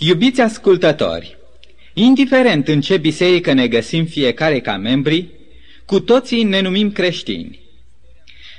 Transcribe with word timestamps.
Iubiți 0.00 0.40
ascultători, 0.40 1.36
indiferent 1.94 2.68
în 2.68 2.80
ce 2.80 2.96
biserică 2.96 3.52
ne 3.52 3.68
găsim 3.68 4.04
fiecare 4.04 4.60
ca 4.60 4.76
membri, 4.76 5.28
cu 5.84 6.00
toții 6.00 6.42
ne 6.42 6.60
numim 6.60 6.92
creștini. 6.92 7.60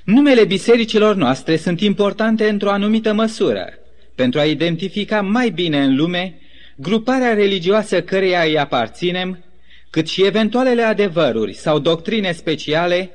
Numele 0.04 0.46
bisericilor 0.46 1.16
noastre 1.16 1.56
sunt 1.56 1.82
importante 1.82 2.50
într-o 2.50 2.70
anumită 2.70 3.14
măsură, 3.14 3.74
pentru 4.16 4.40
a 4.40 4.46
identifica 4.46 5.22
mai 5.22 5.50
bine 5.50 5.84
în 5.84 5.96
lume 5.96 6.40
gruparea 6.76 7.34
religioasă 7.34 8.02
căreia 8.02 8.42
îi 8.42 8.60
aparținem, 8.60 9.44
cât 9.90 10.08
și 10.08 10.26
eventualele 10.26 10.82
adevăruri 10.82 11.54
sau 11.54 11.80
doctrine 11.80 12.32
speciale 12.32 13.10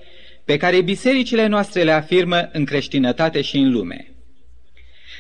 pe 0.45 0.57
care 0.57 0.81
bisericile 0.81 1.47
noastre 1.47 1.83
le 1.83 1.93
afirmă 1.93 2.49
în 2.53 2.65
creștinătate 2.65 3.41
și 3.41 3.57
în 3.57 3.73
lume. 3.73 4.13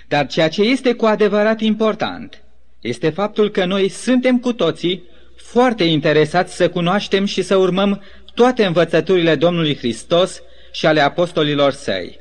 Dar 0.09 0.27
ceea 0.27 0.49
ce 0.49 0.63
este 0.63 0.93
cu 0.93 1.05
adevărat 1.05 1.61
important 1.61 2.44
este 2.85 3.11
faptul 3.11 3.51
că 3.51 3.65
noi 3.65 3.89
suntem 3.89 4.39
cu 4.39 4.53
toții 4.53 5.03
foarte 5.37 5.85
interesați 5.85 6.57
să 6.57 6.69
cunoaștem 6.69 7.25
și 7.25 7.43
să 7.43 7.57
urmăm 7.57 8.03
toate 8.35 8.65
învățăturile 8.65 9.35
Domnului 9.35 9.77
Hristos 9.77 10.43
și 10.73 10.87
ale 10.87 11.01
apostolilor 11.01 11.73
săi. 11.73 12.19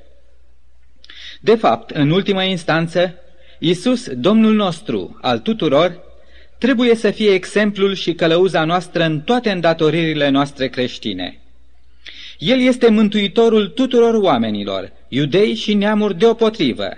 De 1.41 1.55
fapt, 1.55 1.89
în 1.89 2.09
ultima 2.09 2.43
instanță, 2.43 3.15
Isus, 3.59 4.09
Domnul 4.09 4.53
nostru, 4.53 5.17
al 5.21 5.39
tuturor, 5.39 5.99
trebuie 6.57 6.95
să 6.95 7.11
fie 7.11 7.33
exemplul 7.33 7.93
și 7.93 8.13
călăuza 8.13 8.63
noastră 8.63 9.03
în 9.03 9.21
toate 9.21 9.51
îndatoririle 9.51 10.29
noastre 10.29 10.67
creștine. 10.67 11.39
El 12.37 12.59
este 12.59 12.89
mântuitorul 12.89 13.67
tuturor 13.67 14.13
oamenilor, 14.13 14.91
iudei 15.07 15.55
și 15.55 15.73
neamuri 15.73 16.17
deopotrivă, 16.17 16.89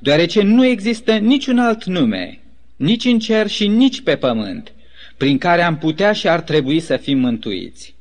deoarece 0.00 0.42
nu 0.42 0.66
există 0.66 1.12
niciun 1.12 1.58
alt 1.58 1.84
nume, 1.84 2.43
nici 2.76 3.04
în 3.04 3.18
cer 3.18 3.46
și 3.46 3.68
nici 3.68 4.00
pe 4.00 4.16
pământ, 4.16 4.72
prin 5.16 5.38
care 5.38 5.62
am 5.62 5.78
putea 5.78 6.12
și 6.12 6.28
ar 6.28 6.40
trebui 6.40 6.80
să 6.80 6.96
fim 6.96 7.18
mântuiți. 7.18 7.94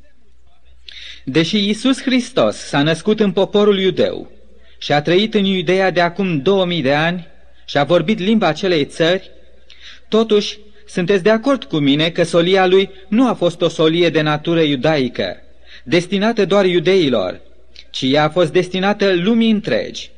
Deși 1.23 1.69
Isus 1.69 2.02
Hristos 2.02 2.55
s-a 2.55 2.83
născut 2.83 3.19
în 3.19 3.31
poporul 3.31 3.80
iudeu 3.80 4.31
și 4.77 4.91
a 4.91 5.02
trăit 5.02 5.33
în 5.33 5.45
Iudeea 5.45 5.91
de 5.91 6.02
acum 6.02 6.41
2000 6.41 6.81
de 6.81 6.93
ani 6.93 7.27
și 7.65 7.77
a 7.77 7.83
vorbit 7.83 8.19
limba 8.19 8.47
acelei 8.47 8.85
țări, 8.85 9.31
totuși 10.07 10.57
sunteți 10.87 11.23
de 11.23 11.30
acord 11.30 11.63
cu 11.63 11.77
mine 11.77 12.09
că 12.09 12.23
solia 12.23 12.65
lui 12.65 12.89
nu 13.08 13.27
a 13.27 13.33
fost 13.33 13.61
o 13.61 13.67
solie 13.67 14.09
de 14.09 14.21
natură 14.21 14.61
iudaică, 14.61 15.37
destinată 15.83 16.45
doar 16.45 16.65
iudeilor, 16.65 17.41
ci 17.89 18.02
ea 18.02 18.23
a 18.23 18.30
fost 18.30 18.52
destinată 18.52 19.13
lumii 19.13 19.52
întregi. 19.52 20.11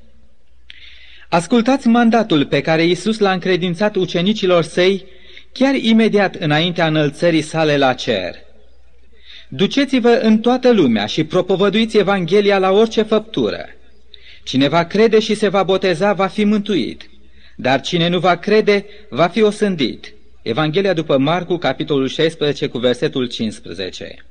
Ascultați 1.36 1.88
mandatul 1.88 2.46
pe 2.46 2.62
care 2.62 2.86
Isus 2.86 3.18
l-a 3.18 3.32
încredințat 3.32 3.96
ucenicilor 3.96 4.64
săi 4.64 5.06
chiar 5.52 5.76
imediat 5.76 6.36
înaintea 6.36 6.88
înălțării 6.88 7.42
sale 7.42 7.78
la 7.78 7.94
cer. 7.94 8.36
Duceți-vă 9.48 10.20
în 10.22 10.40
toată 10.40 10.72
lumea 10.72 11.06
și 11.06 11.24
propovăduiți 11.24 11.98
Evanghelia 11.98 12.58
la 12.58 12.72
orice 12.72 13.02
făptură. 13.02 13.66
Cine 14.44 14.68
va 14.68 14.84
crede 14.86 15.20
și 15.20 15.36
se 15.36 15.48
va 15.48 15.64
boteza 15.64 16.14
va 16.14 16.28
fi 16.28 16.44
mântuit, 16.44 17.10
dar 17.56 17.82
cine 17.82 18.08
nu 18.08 18.20
va 18.20 18.36
crede 18.36 18.86
va 19.10 19.28
fi 19.28 19.42
osândit. 19.42 20.14
Evanghelia 20.42 20.94
după 20.94 21.18
Marcu, 21.18 21.58
capitolul 21.58 22.08
16, 22.08 22.68
cu 22.68 22.78
versetul 22.78 23.28
15. 23.28 24.26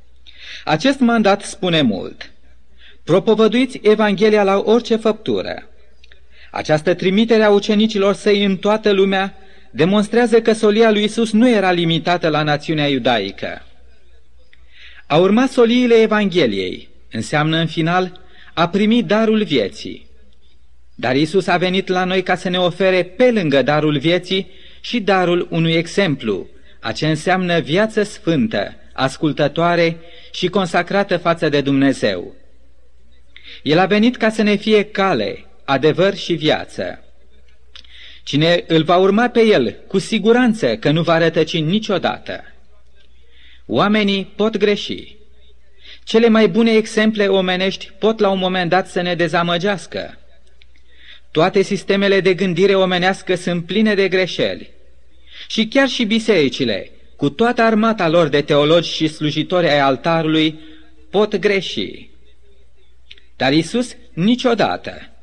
Acest 0.64 0.98
mandat 0.98 1.42
spune 1.42 1.82
mult. 1.82 2.32
Propovăduiți 3.02 3.80
Evanghelia 3.82 4.42
la 4.42 4.62
orice 4.64 4.96
făptură. 4.96 5.68
Această 6.56 6.94
trimitere 6.94 7.42
a 7.42 7.50
ucenicilor 7.50 8.14
săi 8.14 8.44
în 8.44 8.56
toată 8.56 8.90
lumea 8.90 9.34
demonstrează 9.70 10.40
că 10.40 10.52
solia 10.52 10.90
lui 10.90 11.04
Isus 11.04 11.32
nu 11.32 11.48
era 11.48 11.70
limitată 11.70 12.28
la 12.28 12.42
națiunea 12.42 12.88
iudaică. 12.88 13.66
A 15.06 15.16
urmat 15.16 15.50
soliile 15.50 15.94
Evangheliei, 15.94 16.88
înseamnă 17.10 17.56
în 17.56 17.66
final 17.66 18.20
a 18.52 18.68
primit 18.68 19.06
darul 19.06 19.42
vieții. 19.42 20.06
Dar 20.94 21.16
Isus 21.16 21.46
a 21.46 21.56
venit 21.56 21.88
la 21.88 22.04
noi 22.04 22.22
ca 22.22 22.34
să 22.34 22.48
ne 22.48 22.58
ofere 22.58 23.02
pe 23.02 23.30
lângă 23.30 23.62
darul 23.62 23.98
vieții 23.98 24.50
și 24.80 25.00
darul 25.00 25.46
unui 25.50 25.72
exemplu, 25.72 26.46
a 26.80 26.92
ce 26.92 27.08
înseamnă 27.08 27.58
viață 27.58 28.02
sfântă, 28.02 28.74
ascultătoare 28.92 29.96
și 30.32 30.48
consacrată 30.48 31.16
față 31.16 31.48
de 31.48 31.60
Dumnezeu. 31.60 32.34
El 33.62 33.78
a 33.78 33.86
venit 33.86 34.16
ca 34.16 34.30
să 34.30 34.42
ne 34.42 34.54
fie 34.54 34.84
cale, 34.84 35.44
adevăr 35.64 36.16
și 36.16 36.32
viață. 36.32 37.04
Cine 38.22 38.64
îl 38.66 38.82
va 38.82 38.96
urma 38.96 39.28
pe 39.28 39.40
el, 39.40 39.76
cu 39.86 39.98
siguranță 39.98 40.76
că 40.76 40.90
nu 40.90 41.02
va 41.02 41.18
rătăci 41.18 41.58
niciodată. 41.58 42.44
Oamenii 43.66 44.32
pot 44.36 44.56
greși. 44.56 45.16
Cele 46.04 46.28
mai 46.28 46.48
bune 46.48 46.72
exemple 46.72 47.26
omenești 47.26 47.92
pot 47.98 48.18
la 48.18 48.30
un 48.30 48.38
moment 48.38 48.70
dat 48.70 48.88
să 48.88 49.00
ne 49.00 49.14
dezamăgească. 49.14 50.18
Toate 51.30 51.62
sistemele 51.62 52.20
de 52.20 52.34
gândire 52.34 52.74
omenească 52.74 53.34
sunt 53.34 53.66
pline 53.66 53.94
de 53.94 54.08
greșeli. 54.08 54.70
Și 55.48 55.66
chiar 55.66 55.88
și 55.88 56.04
bisericile, 56.04 56.90
cu 57.16 57.30
toată 57.30 57.62
armata 57.62 58.08
lor 58.08 58.28
de 58.28 58.42
teologi 58.42 58.92
și 58.92 59.06
slujitori 59.06 59.68
ai 59.68 59.80
altarului, 59.80 60.60
pot 61.10 61.36
greși. 61.36 62.08
Dar 63.36 63.52
Isus 63.52 63.96
niciodată. 64.12 65.13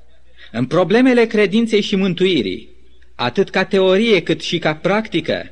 În 0.52 0.66
problemele 0.66 1.26
credinței 1.26 1.82
și 1.82 1.96
mântuirii, 1.96 2.70
atât 3.16 3.50
ca 3.50 3.66
teorie 3.66 4.22
cât 4.22 4.42
și 4.42 4.60
ca 4.60 4.76
practică, 4.76 5.52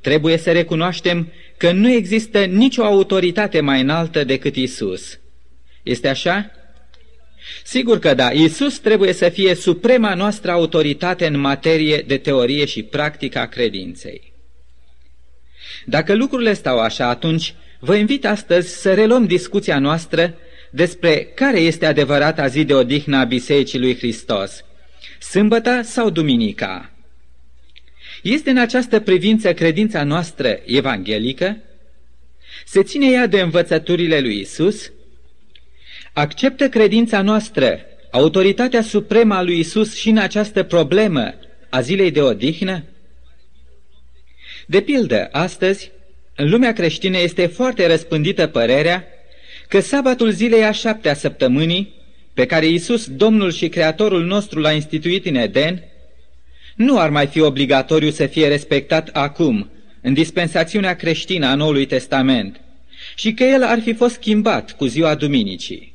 trebuie 0.00 0.36
să 0.36 0.52
recunoaștem 0.52 1.32
că 1.56 1.72
nu 1.72 1.90
există 1.90 2.44
nicio 2.44 2.84
autoritate 2.84 3.60
mai 3.60 3.80
înaltă 3.80 4.24
decât 4.24 4.56
Isus. 4.56 5.18
Este 5.82 6.08
așa? 6.08 6.50
Sigur 7.64 7.98
că 7.98 8.14
da, 8.14 8.30
Isus 8.30 8.78
trebuie 8.78 9.12
să 9.12 9.28
fie 9.28 9.54
suprema 9.54 10.14
noastră 10.14 10.50
autoritate 10.50 11.26
în 11.26 11.40
materie 11.40 12.04
de 12.06 12.16
teorie 12.16 12.64
și 12.64 12.82
practică 12.82 13.38
a 13.38 13.46
credinței. 13.46 14.32
Dacă 15.84 16.14
lucrurile 16.14 16.52
stau 16.52 16.78
așa, 16.78 17.08
atunci 17.08 17.54
vă 17.80 17.94
invit 17.94 18.26
astăzi 18.26 18.80
să 18.80 18.94
reluăm 18.94 19.26
discuția 19.26 19.78
noastră 19.78 20.34
despre 20.70 21.28
care 21.34 21.58
este 21.58 21.86
adevărata 21.86 22.46
zi 22.46 22.64
de 22.64 22.74
odihnă 22.74 23.16
a 23.16 23.24
Bisericii 23.24 23.78
lui 23.78 23.96
Hristos, 23.96 24.64
sâmbătă 25.18 25.80
sau 25.82 26.10
duminica. 26.10 26.90
Este 28.22 28.50
în 28.50 28.58
această 28.58 29.00
privință 29.00 29.54
credința 29.54 30.04
noastră 30.04 30.60
evanghelică? 30.64 31.56
Se 32.64 32.82
ține 32.82 33.10
ea 33.10 33.26
de 33.26 33.40
învățăturile 33.40 34.20
lui 34.20 34.40
Isus? 34.40 34.92
Acceptă 36.12 36.68
credința 36.68 37.22
noastră 37.22 37.80
autoritatea 38.10 38.82
supremă 38.82 39.34
a 39.34 39.42
lui 39.42 39.58
Isus 39.58 39.96
și 39.96 40.08
în 40.08 40.18
această 40.18 40.62
problemă 40.62 41.34
a 41.68 41.80
zilei 41.80 42.10
de 42.10 42.22
odihnă? 42.22 42.84
De 44.66 44.80
pildă, 44.80 45.28
astăzi, 45.32 45.90
în 46.34 46.50
lumea 46.50 46.72
creștină 46.72 47.18
este 47.18 47.46
foarte 47.46 47.86
răspândită 47.86 48.46
părerea 48.46 49.04
că 49.70 49.80
sabatul 49.80 50.30
zilei 50.30 50.64
a 50.64 50.72
șaptea 50.72 51.14
săptămânii, 51.14 51.94
pe 52.34 52.46
care 52.46 52.66
Isus, 52.66 53.08
Domnul 53.08 53.52
și 53.52 53.68
Creatorul 53.68 54.24
nostru 54.24 54.60
l-a 54.60 54.72
instituit 54.72 55.26
în 55.26 55.34
Eden, 55.34 55.82
nu 56.74 56.98
ar 56.98 57.10
mai 57.10 57.26
fi 57.26 57.40
obligatoriu 57.40 58.10
să 58.10 58.26
fie 58.26 58.48
respectat 58.48 59.08
acum, 59.08 59.70
în 60.02 60.14
dispensațiunea 60.14 60.94
creștină 60.94 61.46
a 61.46 61.54
Noului 61.54 61.86
Testament, 61.86 62.60
și 63.14 63.32
că 63.32 63.44
el 63.44 63.62
ar 63.62 63.80
fi 63.80 63.92
fost 63.92 64.14
schimbat 64.14 64.76
cu 64.76 64.86
ziua 64.86 65.14
Duminicii. 65.14 65.94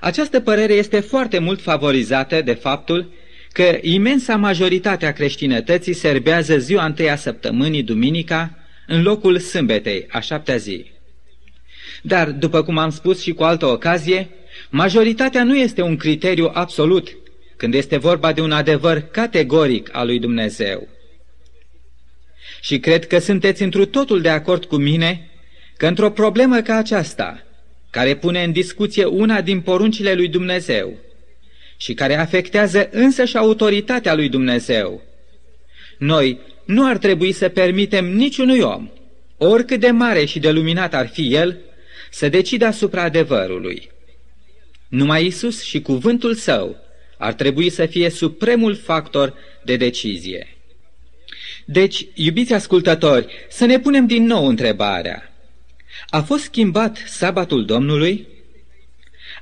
Această 0.00 0.40
părere 0.40 0.72
este 0.72 1.00
foarte 1.00 1.38
mult 1.38 1.60
favorizată 1.60 2.42
de 2.42 2.52
faptul 2.52 3.12
că 3.52 3.78
imensa 3.80 4.36
majoritate 4.36 5.06
a 5.06 5.12
creștinătății 5.12 5.94
serbează 5.94 6.58
ziua 6.58 6.84
întâia 6.84 7.16
săptămânii, 7.16 7.82
duminica, 7.82 8.58
în 8.86 9.02
locul 9.02 9.38
sâmbetei, 9.38 10.06
a 10.08 10.20
șaptea 10.20 10.56
zi. 10.56 10.90
Dar, 12.02 12.30
după 12.30 12.62
cum 12.62 12.78
am 12.78 12.90
spus 12.90 13.22
și 13.22 13.32
cu 13.32 13.42
altă 13.42 13.66
ocazie, 13.66 14.28
majoritatea 14.70 15.44
nu 15.44 15.56
este 15.56 15.82
un 15.82 15.96
criteriu 15.96 16.50
absolut 16.52 17.16
când 17.56 17.74
este 17.74 17.96
vorba 17.96 18.32
de 18.32 18.40
un 18.40 18.52
adevăr 18.52 19.00
categoric 19.00 19.88
al 19.92 20.06
lui 20.06 20.18
Dumnezeu. 20.18 20.88
Și 22.60 22.78
cred 22.78 23.06
că 23.06 23.18
sunteți 23.18 23.62
întru 23.62 23.84
totul 23.86 24.20
de 24.20 24.28
acord 24.28 24.64
cu 24.64 24.76
mine 24.76 25.30
că 25.76 25.86
într-o 25.86 26.10
problemă 26.10 26.60
ca 26.60 26.76
aceasta, 26.76 27.42
care 27.90 28.16
pune 28.16 28.42
în 28.42 28.52
discuție 28.52 29.04
una 29.04 29.40
din 29.40 29.60
poruncile 29.60 30.12
lui 30.12 30.28
Dumnezeu 30.28 30.92
și 31.76 31.94
care 31.94 32.14
afectează 32.14 32.88
însăși 32.90 33.36
autoritatea 33.36 34.14
lui 34.14 34.28
Dumnezeu, 34.28 35.02
noi 35.98 36.38
nu 36.64 36.86
ar 36.86 36.96
trebui 36.96 37.32
să 37.32 37.48
permitem 37.48 38.16
niciunui 38.16 38.60
om, 38.60 38.90
oricât 39.36 39.80
de 39.80 39.90
mare 39.90 40.24
și 40.24 40.38
de 40.38 40.50
luminat 40.50 40.94
ar 40.94 41.08
fi 41.08 41.34
el, 41.34 41.58
să 42.12 42.28
decidă 42.28 42.66
asupra 42.66 43.02
adevărului. 43.02 43.90
Numai 44.88 45.26
Isus 45.26 45.62
și 45.62 45.80
cuvântul 45.80 46.34
său 46.34 46.76
ar 47.18 47.32
trebui 47.32 47.70
să 47.70 47.86
fie 47.86 48.10
supremul 48.10 48.74
factor 48.74 49.34
de 49.64 49.76
decizie. 49.76 50.56
Deci, 51.64 52.06
iubiți 52.14 52.52
ascultători, 52.52 53.26
să 53.50 53.64
ne 53.64 53.78
punem 53.78 54.06
din 54.06 54.24
nou 54.24 54.46
întrebarea. 54.46 55.32
A 56.08 56.22
fost 56.22 56.42
schimbat 56.42 56.96
sabatul 57.06 57.64
Domnului? 57.64 58.26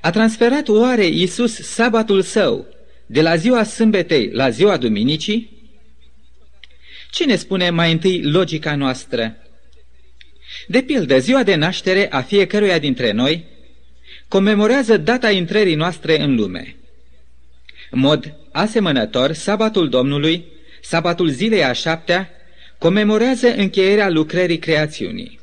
A 0.00 0.10
transferat 0.10 0.68
oare 0.68 1.04
Iisus 1.06 1.54
sabatul 1.54 2.22
său 2.22 2.66
de 3.06 3.22
la 3.22 3.36
ziua 3.36 3.64
sâmbetei 3.64 4.30
la 4.32 4.50
ziua 4.50 4.76
duminicii? 4.76 5.50
Ce 7.10 7.24
ne 7.24 7.36
spune 7.36 7.70
mai 7.70 7.92
întâi 7.92 8.22
logica 8.22 8.74
noastră? 8.74 9.36
De 10.66 10.82
pildă, 10.82 11.18
ziua 11.18 11.42
de 11.42 11.54
naștere 11.54 12.10
a 12.10 12.22
fiecăruia 12.22 12.78
dintre 12.78 13.12
noi 13.12 13.44
comemorează 14.28 14.96
data 14.96 15.30
intrării 15.30 15.74
noastre 15.74 16.20
în 16.20 16.34
lume. 16.34 16.76
În 17.90 18.00
mod 18.00 18.34
asemănător, 18.52 19.32
sabatul 19.32 19.88
Domnului, 19.88 20.44
sabatul 20.80 21.28
zilei 21.28 21.64
a 21.64 21.72
șaptea, 21.72 22.30
comemorează 22.78 23.54
încheierea 23.54 24.08
lucrării 24.08 24.58
creațiunii. 24.58 25.40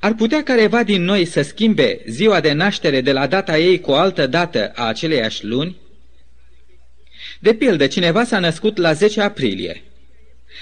Ar 0.00 0.14
putea 0.14 0.42
careva 0.42 0.82
din 0.82 1.02
noi 1.02 1.24
să 1.24 1.42
schimbe 1.42 2.00
ziua 2.06 2.40
de 2.40 2.52
naștere 2.52 3.00
de 3.00 3.12
la 3.12 3.26
data 3.26 3.58
ei 3.58 3.80
cu 3.80 3.90
o 3.90 3.94
altă 3.94 4.26
dată 4.26 4.72
a 4.74 4.84
aceleiași 4.86 5.44
luni? 5.44 5.76
De 7.40 7.54
pildă, 7.54 7.86
cineva 7.86 8.24
s-a 8.24 8.38
născut 8.38 8.76
la 8.76 8.92
10 8.92 9.20
aprilie. 9.20 9.82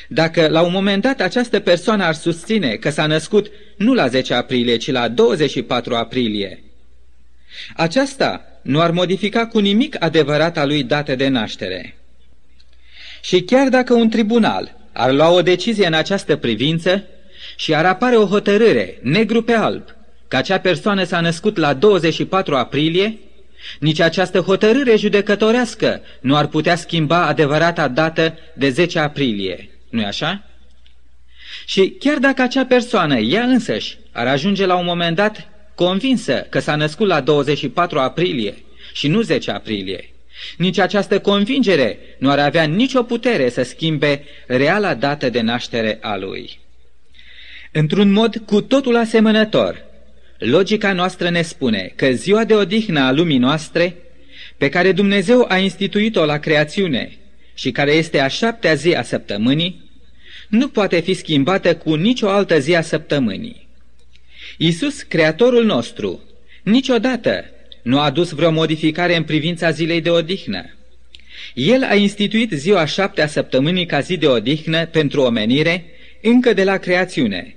Dacă 0.08 0.48
la 0.48 0.60
un 0.60 0.72
moment 0.72 1.02
dat 1.02 1.20
această 1.20 1.60
persoană 1.60 2.04
ar 2.04 2.14
susține 2.14 2.74
că 2.74 2.90
s-a 2.90 3.06
născut 3.06 3.50
nu 3.76 3.94
la 3.94 4.08
10 4.08 4.34
aprilie, 4.34 4.76
ci 4.76 4.90
la 4.90 5.08
24 5.08 5.94
aprilie, 5.94 6.62
aceasta 7.76 8.44
nu 8.62 8.80
ar 8.80 8.90
modifica 8.90 9.46
cu 9.46 9.58
nimic 9.58 10.02
adevărata 10.02 10.64
lui 10.64 10.82
dată 10.82 11.14
de 11.14 11.28
naștere. 11.28 11.96
Și 13.22 13.42
chiar 13.42 13.68
dacă 13.68 13.94
un 13.94 14.08
tribunal 14.08 14.76
ar 14.92 15.12
lua 15.12 15.30
o 15.30 15.42
decizie 15.42 15.86
în 15.86 15.94
această 15.94 16.36
privință 16.36 17.04
și 17.56 17.74
ar 17.74 17.86
apare 17.86 18.16
o 18.16 18.26
hotărâre, 18.26 18.98
negru 19.02 19.42
pe 19.42 19.52
alb, 19.52 19.82
că 20.28 20.36
acea 20.36 20.58
persoană 20.58 21.04
s-a 21.04 21.20
născut 21.20 21.56
la 21.56 21.74
24 21.74 22.56
aprilie, 22.56 23.18
nici 23.78 24.00
această 24.00 24.38
hotărâre 24.38 24.96
judecătorească 24.96 26.00
nu 26.20 26.36
ar 26.36 26.46
putea 26.46 26.76
schimba 26.76 27.26
adevărata 27.26 27.88
dată 27.88 28.38
de 28.54 28.70
10 28.70 28.98
aprilie, 28.98 29.68
nu-i 29.92 30.04
așa? 30.04 30.44
Și 31.66 31.96
chiar 31.98 32.18
dacă 32.18 32.42
acea 32.42 32.64
persoană, 32.64 33.18
ea 33.18 33.42
însăși, 33.42 33.98
ar 34.12 34.26
ajunge 34.26 34.66
la 34.66 34.76
un 34.76 34.84
moment 34.84 35.16
dat 35.16 35.48
convinsă 35.74 36.46
că 36.50 36.58
s-a 36.58 36.76
născut 36.76 37.06
la 37.06 37.20
24 37.20 37.98
aprilie 37.98 38.54
și 38.92 39.08
nu 39.08 39.20
10 39.20 39.50
aprilie, 39.50 40.10
nici 40.56 40.78
această 40.78 41.20
convingere 41.20 41.98
nu 42.18 42.30
ar 42.30 42.38
avea 42.38 42.62
nicio 42.62 43.02
putere 43.02 43.48
să 43.48 43.62
schimbe 43.62 44.24
reala 44.46 44.94
dată 44.94 45.30
de 45.30 45.40
naștere 45.40 45.98
a 46.00 46.16
lui. 46.16 46.58
Într-un 47.72 48.12
mod 48.12 48.42
cu 48.46 48.60
totul 48.60 48.96
asemănător, 48.96 49.84
logica 50.38 50.92
noastră 50.92 51.30
ne 51.30 51.42
spune 51.42 51.92
că 51.96 52.10
ziua 52.10 52.44
de 52.44 52.54
odihnă 52.54 53.00
a 53.00 53.12
lumii 53.12 53.38
noastre, 53.38 53.96
pe 54.56 54.68
care 54.68 54.92
Dumnezeu 54.92 55.44
a 55.48 55.56
instituit-o 55.56 56.24
la 56.24 56.38
creațiune 56.38 57.16
și 57.62 57.70
care 57.70 57.93
este 57.93 58.19
a 58.19 58.29
șaptea 58.29 58.75
zi 58.75 58.94
a 58.94 59.03
săptămânii, 59.03 59.81
nu 60.49 60.69
poate 60.69 61.00
fi 61.00 61.14
schimbată 61.14 61.76
cu 61.76 61.94
nicio 61.94 62.29
altă 62.29 62.59
zi 62.59 62.75
a 62.75 62.82
săptămânii. 62.82 63.69
Iisus, 64.56 65.03
Creatorul 65.03 65.64
nostru, 65.64 66.23
niciodată 66.62 67.44
nu 67.82 67.99
a 67.99 68.05
adus 68.05 68.31
vreo 68.31 68.50
modificare 68.50 69.17
în 69.17 69.23
privința 69.23 69.70
zilei 69.70 70.00
de 70.00 70.11
odihnă. 70.11 70.75
El 71.55 71.82
a 71.82 71.94
instituit 71.94 72.50
ziua 72.50 72.85
șaptea 72.85 73.26
săptămânii 73.26 73.87
ca 73.87 74.00
zi 74.00 74.17
de 74.17 74.26
odihnă 74.26 74.87
pentru 74.87 75.20
omenire 75.20 75.85
încă 76.23 76.53
de 76.53 76.64
la 76.64 76.76
creațiune, 76.76 77.55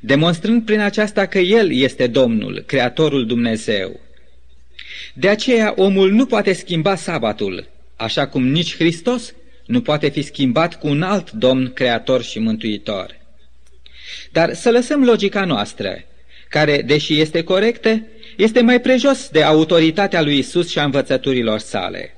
demonstrând 0.00 0.64
prin 0.64 0.80
aceasta 0.80 1.26
că 1.26 1.38
El 1.38 1.72
este 1.72 2.06
Domnul, 2.06 2.62
Creatorul 2.66 3.26
Dumnezeu. 3.26 4.00
De 5.14 5.28
aceea 5.28 5.72
omul 5.76 6.10
nu 6.12 6.26
poate 6.26 6.52
schimba 6.52 6.94
sabatul, 6.94 7.68
așa 7.96 8.26
cum 8.26 8.48
nici 8.48 8.76
Hristos 8.76 9.32
nu 9.68 9.80
poate 9.80 10.08
fi 10.08 10.22
schimbat 10.22 10.78
cu 10.78 10.86
un 10.86 11.02
alt 11.02 11.30
Domn, 11.30 11.72
Creator 11.72 12.22
și 12.22 12.38
Mântuitor. 12.38 13.16
Dar 14.32 14.54
să 14.54 14.70
lăsăm 14.70 15.04
logica 15.04 15.44
noastră, 15.44 16.04
care, 16.48 16.82
deși 16.86 17.20
este 17.20 17.42
corectă, 17.42 18.06
este 18.36 18.60
mai 18.60 18.80
prejos 18.80 19.28
de 19.28 19.42
autoritatea 19.42 20.22
lui 20.22 20.38
Isus 20.38 20.70
și 20.70 20.78
a 20.78 20.84
învățăturilor 20.84 21.58
sale. 21.58 22.16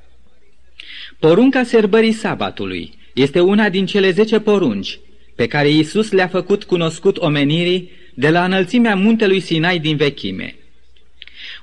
Porunca 1.19 1.63
serbării 1.63 2.13
sabatului 2.13 2.95
este 3.15 3.41
una 3.41 3.69
din 3.69 3.87
cele 3.87 4.11
zece 4.11 4.41
porunci 4.41 4.99
pe 5.35 5.47
care 5.47 5.69
Isus 5.69 6.11
le-a 6.11 6.29
făcut 6.29 6.65
cunoscut 6.65 7.17
omenirii 7.17 7.91
de 8.15 8.31
la 8.31 8.45
înălțimea 8.45 8.95
muntelui 8.95 9.41
Sinai 9.41 9.79
din 9.79 9.97
vechime. 9.97 10.55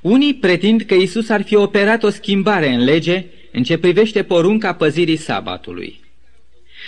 Unii 0.02 0.34
pretind 0.34 0.82
că 0.82 0.94
Isus 0.94 1.30
ar 1.30 1.42
fi 1.42 1.56
operat 1.56 2.04
o 2.04 2.10
schimbare 2.10 2.70
în 2.70 2.84
lege 2.84 3.26
în 3.52 3.64
ce 3.64 3.78
privește 3.78 4.24
porunca 4.24 4.74
păzirii 4.74 5.18
sabatului. 5.18 6.00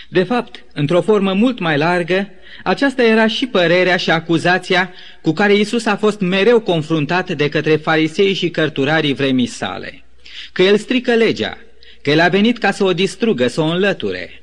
De 0.09 0.23
fapt, 0.23 0.63
într-o 0.73 1.01
formă 1.01 1.33
mult 1.33 1.59
mai 1.59 1.77
largă, 1.77 2.29
aceasta 2.63 3.03
era 3.03 3.27
și 3.27 3.47
părerea 3.47 3.97
și 3.97 4.11
acuzația 4.11 4.93
cu 5.21 5.31
care 5.31 5.55
Isus 5.55 5.85
a 5.85 5.95
fost 5.95 6.19
mereu 6.19 6.59
confruntat 6.59 7.31
de 7.31 7.49
către 7.49 7.75
farisei 7.75 8.33
și 8.33 8.49
cărturarii 8.49 9.13
vremii 9.13 9.45
sale. 9.45 10.03
Că 10.51 10.61
el 10.61 10.77
strică 10.77 11.13
legea, 11.13 11.57
că 12.01 12.09
el 12.09 12.19
a 12.19 12.27
venit 12.27 12.57
ca 12.57 12.71
să 12.71 12.83
o 12.83 12.93
distrugă, 12.93 13.47
să 13.47 13.61
o 13.61 13.65
înlăture. 13.65 14.41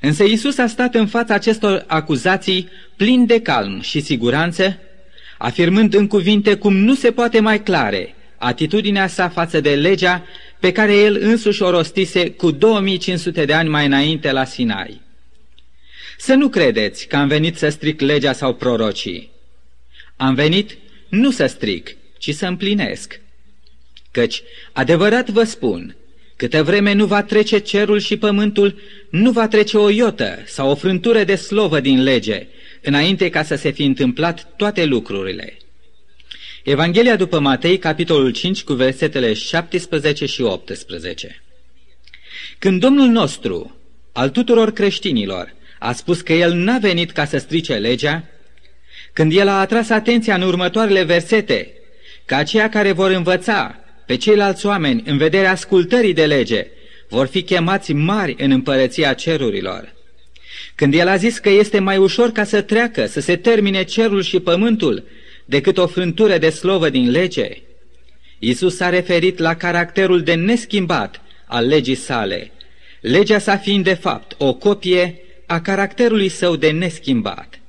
Însă 0.00 0.24
Isus 0.24 0.58
a 0.58 0.66
stat 0.66 0.94
în 0.94 1.06
fața 1.06 1.34
acestor 1.34 1.84
acuzații 1.86 2.68
plin 2.96 3.26
de 3.26 3.40
calm 3.40 3.80
și 3.80 4.00
siguranță, 4.00 4.78
afirmând 5.38 5.94
în 5.94 6.06
cuvinte 6.06 6.54
cum 6.54 6.76
nu 6.76 6.94
se 6.94 7.10
poate 7.10 7.40
mai 7.40 7.62
clare 7.62 8.14
atitudinea 8.42 9.06
sa 9.06 9.28
față 9.28 9.60
de 9.60 9.74
legea 9.74 10.24
pe 10.62 10.72
care 10.72 10.94
el 10.94 11.18
însuși 11.20 11.62
o 11.62 11.70
rostise 11.70 12.30
cu 12.30 12.50
2500 12.50 13.44
de 13.44 13.52
ani 13.52 13.68
mai 13.68 13.86
înainte 13.86 14.32
la 14.32 14.44
Sinai. 14.44 15.00
Să 16.18 16.34
nu 16.34 16.48
credeți 16.48 17.06
că 17.06 17.16
am 17.16 17.28
venit 17.28 17.56
să 17.56 17.68
stric 17.68 18.00
legea 18.00 18.32
sau 18.32 18.54
prorocii. 18.54 19.30
Am 20.16 20.34
venit 20.34 20.78
nu 21.08 21.30
să 21.30 21.46
stric, 21.46 21.96
ci 22.18 22.34
să 22.34 22.46
împlinesc. 22.46 23.20
Căci, 24.10 24.42
adevărat 24.72 25.30
vă 25.30 25.42
spun, 25.42 25.96
câtă 26.36 26.62
vreme 26.62 26.92
nu 26.92 27.06
va 27.06 27.22
trece 27.22 27.58
cerul 27.58 27.98
și 27.98 28.16
pământul, 28.16 28.80
nu 29.10 29.30
va 29.30 29.48
trece 29.48 29.76
o 29.76 29.90
iotă 29.90 30.38
sau 30.46 30.70
o 30.70 30.74
frântură 30.74 31.24
de 31.24 31.34
slovă 31.34 31.80
din 31.80 32.02
lege, 32.02 32.46
înainte 32.82 33.30
ca 33.30 33.42
să 33.42 33.54
se 33.54 33.70
fi 33.70 33.84
întâmplat 33.84 34.56
toate 34.56 34.84
lucrurile. 34.84 35.56
Evanghelia 36.62 37.16
după 37.16 37.38
Matei, 37.38 37.78
capitolul 37.78 38.30
5, 38.30 38.62
cu 38.62 38.72
versetele 38.72 39.32
17 39.32 40.26
și 40.26 40.42
18. 40.42 41.42
Când 42.58 42.80
Domnul 42.80 43.06
nostru, 43.06 43.76
al 44.12 44.30
tuturor 44.30 44.72
creștinilor, 44.72 45.54
a 45.78 45.92
spus 45.92 46.20
că 46.20 46.32
El 46.32 46.52
n-a 46.52 46.78
venit 46.78 47.10
ca 47.10 47.24
să 47.24 47.38
strice 47.38 47.74
legea, 47.74 48.24
când 49.12 49.32
El 49.36 49.48
a 49.48 49.60
atras 49.60 49.88
atenția 49.88 50.34
în 50.34 50.42
următoarele 50.42 51.02
versete, 51.02 51.72
că 52.24 52.34
aceia 52.34 52.68
care 52.68 52.92
vor 52.92 53.10
învăța 53.10 53.78
pe 54.06 54.16
ceilalți 54.16 54.66
oameni 54.66 55.02
în 55.06 55.16
vederea 55.16 55.50
ascultării 55.50 56.14
de 56.14 56.26
lege 56.26 56.66
vor 57.08 57.26
fi 57.26 57.42
chemați 57.42 57.92
mari 57.92 58.34
în 58.38 58.50
împărăția 58.50 59.12
cerurilor. 59.12 59.94
Când 60.74 60.94
El 60.94 61.08
a 61.08 61.16
zis 61.16 61.38
că 61.38 61.48
este 61.48 61.78
mai 61.78 61.96
ușor 61.96 62.30
ca 62.30 62.44
să 62.44 62.60
treacă, 62.60 63.06
să 63.06 63.20
se 63.20 63.36
termine 63.36 63.82
cerul 63.82 64.22
și 64.22 64.40
pământul, 64.40 65.04
decât 65.44 65.78
o 65.78 65.86
frântură 65.86 66.38
de 66.38 66.50
slovă 66.50 66.88
din 66.88 67.10
lege, 67.10 67.48
Iisus 68.38 68.76
s-a 68.76 68.88
referit 68.88 69.38
la 69.38 69.54
caracterul 69.54 70.22
de 70.22 70.34
neschimbat 70.34 71.20
al 71.46 71.66
legii 71.66 71.94
sale, 71.94 72.50
legea 73.00 73.38
sa 73.38 73.56
fiind 73.56 73.84
de 73.84 73.94
fapt 73.94 74.34
o 74.38 74.54
copie 74.54 75.20
a 75.46 75.60
caracterului 75.60 76.28
său 76.28 76.56
de 76.56 76.70
neschimbat. 76.70 77.60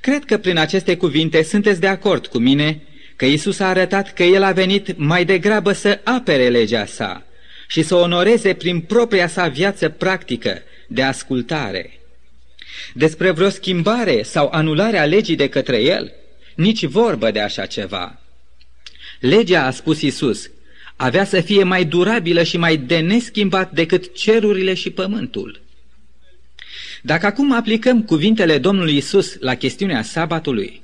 Cred 0.00 0.24
că 0.24 0.38
prin 0.38 0.58
aceste 0.58 0.96
cuvinte 0.96 1.42
sunteți 1.42 1.80
de 1.80 1.86
acord 1.86 2.26
cu 2.26 2.38
mine 2.38 2.80
că 3.16 3.24
Isus 3.24 3.58
a 3.58 3.68
arătat 3.68 4.12
că 4.12 4.22
El 4.22 4.42
a 4.42 4.52
venit 4.52 4.96
mai 4.96 5.24
degrabă 5.24 5.72
să 5.72 6.00
apere 6.04 6.48
legea 6.48 6.86
sa 6.86 7.26
și 7.68 7.82
să 7.82 7.94
onoreze 7.94 8.54
prin 8.54 8.80
propria 8.80 9.28
sa 9.28 9.48
viață 9.48 9.88
practică 9.88 10.62
de 10.86 11.02
ascultare. 11.02 11.98
Despre 12.94 13.30
vreo 13.30 13.48
schimbare 13.48 14.22
sau 14.22 14.48
anulare 14.52 14.98
a 14.98 15.04
legii 15.04 15.36
de 15.36 15.48
către 15.48 15.80
El, 15.80 16.12
nici 16.54 16.84
vorbă 16.84 17.30
de 17.30 17.40
așa 17.40 17.66
ceva. 17.66 18.20
Legea, 19.20 19.66
a 19.66 19.70
spus 19.70 20.00
Isus, 20.00 20.50
avea 20.96 21.24
să 21.24 21.40
fie 21.40 21.62
mai 21.62 21.84
durabilă 21.84 22.42
și 22.42 22.56
mai 22.56 22.76
de 22.76 22.98
neschimbat 22.98 23.72
decât 23.72 24.14
cerurile 24.14 24.74
și 24.74 24.90
pământul. 24.90 25.60
Dacă 27.02 27.26
acum 27.26 27.52
aplicăm 27.52 28.02
cuvintele 28.02 28.58
Domnului 28.58 28.96
Isus 28.96 29.36
la 29.40 29.54
chestiunea 29.54 30.02
sabatului, 30.02 30.82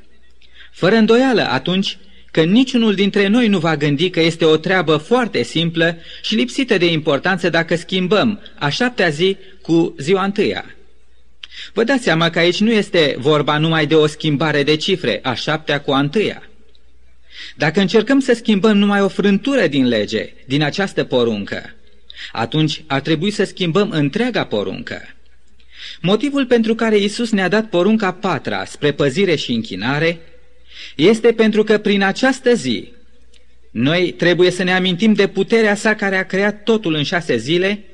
fără 0.72 0.94
îndoială 0.94 1.48
atunci 1.48 1.98
că 2.30 2.42
niciunul 2.42 2.94
dintre 2.94 3.26
noi 3.26 3.48
nu 3.48 3.58
va 3.58 3.76
gândi 3.76 4.10
că 4.10 4.20
este 4.20 4.44
o 4.44 4.56
treabă 4.56 4.96
foarte 4.96 5.42
simplă 5.42 5.96
și 6.22 6.34
lipsită 6.34 6.78
de 6.78 6.86
importanță 6.86 7.48
dacă 7.48 7.76
schimbăm 7.76 8.40
a 8.58 8.68
șaptea 8.68 9.08
zi 9.08 9.36
cu 9.62 9.94
ziua 9.98 10.24
întâia. 10.24 10.64
Vă 11.72 11.84
dați 11.84 12.02
seama 12.02 12.30
că 12.30 12.38
aici 12.38 12.60
nu 12.60 12.70
este 12.70 13.14
vorba 13.18 13.58
numai 13.58 13.86
de 13.86 13.94
o 13.94 14.06
schimbare 14.06 14.62
de 14.62 14.76
cifre, 14.76 15.20
a 15.22 15.34
șaptea 15.34 15.80
cu 15.80 15.92
a 15.92 15.98
întâia. 15.98 16.42
Dacă 17.56 17.80
încercăm 17.80 18.20
să 18.20 18.32
schimbăm 18.32 18.78
numai 18.78 19.00
o 19.00 19.08
frântură 19.08 19.66
din 19.66 19.88
lege, 19.88 20.32
din 20.44 20.62
această 20.62 21.04
poruncă, 21.04 21.74
atunci 22.32 22.82
ar 22.86 23.00
trebui 23.00 23.30
să 23.30 23.44
schimbăm 23.44 23.90
întreaga 23.90 24.44
poruncă. 24.44 25.14
Motivul 26.00 26.46
pentru 26.46 26.74
care 26.74 26.98
Isus 26.98 27.30
ne-a 27.30 27.48
dat 27.48 27.68
porunca 27.68 28.12
patra 28.12 28.64
spre 28.64 28.92
păzire 28.92 29.34
și 29.34 29.52
închinare 29.52 30.20
este 30.96 31.32
pentru 31.32 31.64
că 31.64 31.78
prin 31.78 32.02
această 32.02 32.54
zi 32.54 32.92
noi 33.70 34.12
trebuie 34.12 34.50
să 34.50 34.62
ne 34.62 34.72
amintim 34.72 35.12
de 35.12 35.26
puterea 35.26 35.74
sa 35.74 35.94
care 35.94 36.16
a 36.16 36.26
creat 36.26 36.62
totul 36.62 36.94
în 36.94 37.02
șase 37.02 37.36
zile, 37.36 37.84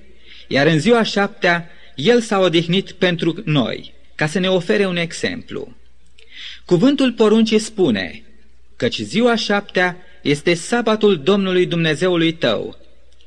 iar 0.48 0.66
în 0.66 0.78
ziua 0.78 1.02
șaptea 1.02 1.70
el 1.96 2.20
s-a 2.20 2.38
odihnit 2.38 2.92
pentru 2.92 3.42
noi, 3.44 3.94
ca 4.14 4.26
să 4.26 4.38
ne 4.38 4.48
ofere 4.48 4.86
un 4.86 4.96
exemplu. 4.96 5.76
Cuvântul 6.64 7.12
poruncii 7.12 7.58
spune, 7.58 8.22
căci 8.76 8.98
ziua 8.98 9.34
șaptea 9.34 9.96
este 10.22 10.54
sabatul 10.54 11.22
Domnului 11.22 11.66
Dumnezeului 11.66 12.32
tău. 12.32 12.78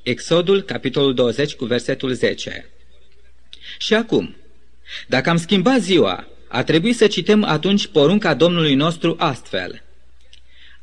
Exodul, 0.03 0.61
capitolul 0.61 1.13
20, 1.13 1.53
cu 1.53 1.65
versetul 1.65 2.13
10. 2.13 2.69
Și 3.77 3.93
acum, 3.93 4.35
dacă 5.07 5.29
am 5.29 5.37
schimbat 5.37 5.79
ziua, 5.79 6.27
a 6.47 6.63
trebuit 6.63 6.95
să 6.95 7.07
cităm 7.07 7.43
atunci 7.43 7.87
porunca 7.87 8.33
Domnului 8.33 8.75
nostru 8.75 9.15
astfel. 9.19 9.83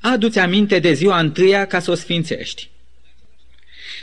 Adu-ți 0.00 0.38
aminte 0.38 0.78
de 0.78 0.92
ziua 0.92 1.18
întâia 1.18 1.66
ca 1.66 1.80
să 1.80 1.90
o 1.90 1.94
sfințești. 1.94 2.70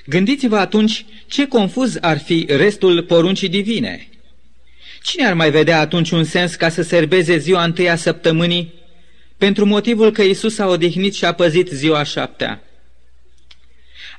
Gândiți-vă 0.06 0.58
atunci 0.58 1.06
ce 1.28 1.48
confuz 1.48 1.98
ar 2.02 2.20
fi 2.20 2.46
restul 2.50 3.04
poruncii 3.04 3.50
divine. 3.50 4.08
Cine 5.02 5.26
ar 5.26 5.34
mai 5.34 5.52
vedea 5.52 5.80
atunci 5.80 6.12
un 6.12 6.24
sens 6.24 6.56
ca 6.56 6.70
să 6.70 6.82
serbeze 6.82 7.38
ziua 7.38 7.64
întâia 7.64 7.96
săptămânii 7.96 8.74
pentru 9.38 9.66
motivul 9.66 10.12
că 10.12 10.22
Isus 10.22 10.58
a 10.58 10.68
odihnit 10.68 11.14
și 11.14 11.26
a 11.26 11.32
păzit 11.32 11.68
ziua 11.68 12.04
șaptea? 12.04 12.62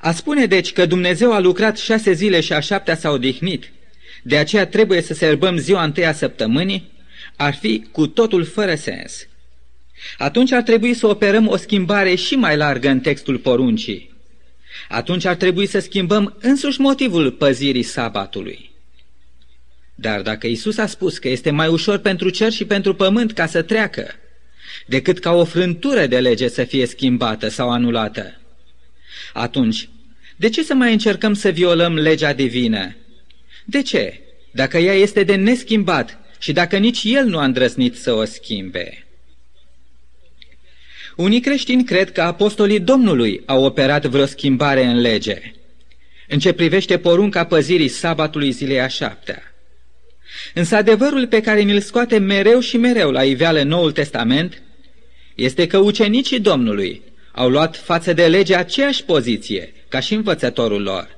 A 0.01 0.11
spune 0.11 0.45
deci 0.45 0.73
că 0.73 0.85
Dumnezeu 0.85 1.33
a 1.33 1.39
lucrat 1.39 1.77
șase 1.77 2.13
zile 2.13 2.39
și 2.41 2.53
a 2.53 2.59
șaptea 2.59 2.95
s-a 2.95 3.09
odihnit, 3.09 3.71
de 4.23 4.37
aceea 4.37 4.67
trebuie 4.67 5.01
să 5.01 5.13
serbăm 5.13 5.57
ziua 5.57 5.83
întâia 5.83 6.13
săptămânii, 6.13 6.91
ar 7.35 7.53
fi 7.53 7.87
cu 7.91 8.07
totul 8.07 8.43
fără 8.43 8.75
sens. 8.75 9.27
Atunci 10.17 10.51
ar 10.51 10.61
trebui 10.61 10.93
să 10.93 11.07
operăm 11.07 11.47
o 11.47 11.55
schimbare 11.55 12.15
și 12.15 12.35
mai 12.35 12.57
largă 12.57 12.89
în 12.89 12.99
textul 12.99 13.37
poruncii. 13.37 14.14
Atunci 14.89 15.25
ar 15.25 15.35
trebui 15.35 15.65
să 15.65 15.79
schimbăm 15.79 16.37
însuși 16.41 16.79
motivul 16.79 17.31
păzirii 17.31 17.83
sabatului. 17.83 18.71
Dar 19.95 20.21
dacă 20.21 20.47
Isus 20.47 20.77
a 20.77 20.85
spus 20.85 21.17
că 21.17 21.29
este 21.29 21.51
mai 21.51 21.67
ușor 21.67 21.97
pentru 21.97 22.29
cer 22.29 22.51
și 22.51 22.65
pentru 22.65 22.95
pământ 22.95 23.33
ca 23.33 23.45
să 23.45 23.61
treacă, 23.61 24.15
decât 24.85 25.19
ca 25.19 25.31
o 25.31 25.43
frântură 25.43 26.05
de 26.05 26.19
lege 26.19 26.47
să 26.47 26.63
fie 26.63 26.85
schimbată 26.85 27.47
sau 27.47 27.71
anulată, 27.71 28.39
atunci, 29.33 29.89
de 30.35 30.49
ce 30.49 30.63
să 30.63 30.73
mai 30.73 30.91
încercăm 30.91 31.33
să 31.33 31.49
violăm 31.49 31.93
legea 31.93 32.33
divină? 32.33 32.95
De 33.65 33.81
ce? 33.81 34.19
Dacă 34.51 34.77
ea 34.77 34.93
este 34.93 35.23
de 35.23 35.35
neschimbat 35.35 36.19
și 36.39 36.51
dacă 36.51 36.77
nici 36.77 37.01
el 37.03 37.25
nu 37.25 37.37
a 37.37 37.43
îndrăznit 37.43 37.95
să 37.95 38.13
o 38.13 38.25
schimbe. 38.25 39.04
Unii 41.15 41.39
creștini 41.39 41.83
cred 41.83 42.11
că 42.11 42.21
apostolii 42.21 42.79
Domnului 42.79 43.41
au 43.45 43.63
operat 43.63 44.05
vreo 44.05 44.25
schimbare 44.25 44.85
în 44.85 45.01
lege, 45.01 45.41
în 46.27 46.39
ce 46.39 46.53
privește 46.53 46.97
porunca 46.97 47.45
păzirii 47.45 47.87
sabatului 47.87 48.51
zilei 48.51 48.81
a 48.81 48.87
șaptea. 48.87 49.41
Însă 50.53 50.75
adevărul 50.75 51.27
pe 51.27 51.41
care 51.41 51.61
ni-l 51.61 51.79
scoate 51.79 52.17
mereu 52.17 52.59
și 52.59 52.77
mereu 52.77 53.11
la 53.11 53.23
iveală 53.23 53.61
Noul 53.61 53.91
Testament 53.91 54.61
este 55.35 55.67
că 55.67 55.77
ucenicii 55.77 56.39
Domnului 56.39 57.01
au 57.31 57.49
luat 57.49 57.77
față 57.77 58.13
de 58.13 58.27
lege 58.27 58.55
aceeași 58.55 59.03
poziție 59.03 59.73
ca 59.87 59.99
și 59.99 60.13
învățătorul 60.13 60.81
lor. 60.81 61.17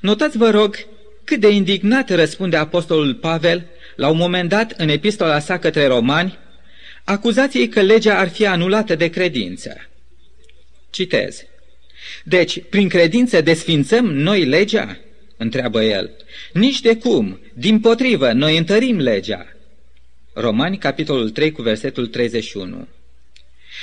Notați, 0.00 0.36
vă 0.36 0.50
rog, 0.50 0.76
cât 1.24 1.40
de 1.40 1.48
indignat 1.48 2.10
răspunde 2.10 2.56
apostolul 2.56 3.14
Pavel 3.14 3.66
la 3.96 4.08
un 4.08 4.16
moment 4.16 4.48
dat 4.48 4.74
în 4.76 4.88
epistola 4.88 5.38
sa 5.38 5.58
către 5.58 5.86
romani, 5.86 6.38
acuzației 7.06 7.68
că 7.68 7.80
legea 7.80 8.18
ar 8.18 8.28
fi 8.28 8.46
anulată 8.46 8.94
de 8.94 9.08
credință. 9.08 9.88
Citez. 10.90 11.44
Deci, 12.24 12.62
prin 12.68 12.88
credință 12.88 13.40
desfințăm 13.40 14.04
noi 14.04 14.44
legea? 14.44 14.98
întreabă 15.36 15.82
el. 15.82 16.10
Nici 16.52 16.80
de 16.80 16.96
cum, 16.96 17.40
din 17.52 17.80
potrivă, 17.80 18.32
noi 18.32 18.56
întărim 18.56 18.98
legea. 18.98 19.46
Romani, 20.32 20.78
capitolul 20.78 21.30
3, 21.30 21.52
cu 21.52 21.62
versetul 21.62 22.06
31. 22.06 22.88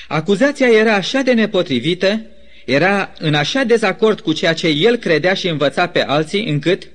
Acuzația 0.07 0.67
era 0.67 0.93
așa 0.93 1.21
de 1.21 1.33
nepotrivită, 1.33 2.21
era 2.65 3.13
în 3.19 3.33
așa 3.33 3.63
dezacord 3.63 4.19
cu 4.19 4.33
ceea 4.33 4.53
ce 4.53 4.67
el 4.67 4.95
credea 4.95 5.33
și 5.33 5.47
învăța 5.47 5.87
pe 5.87 6.01
alții, 6.01 6.49
încât 6.49 6.89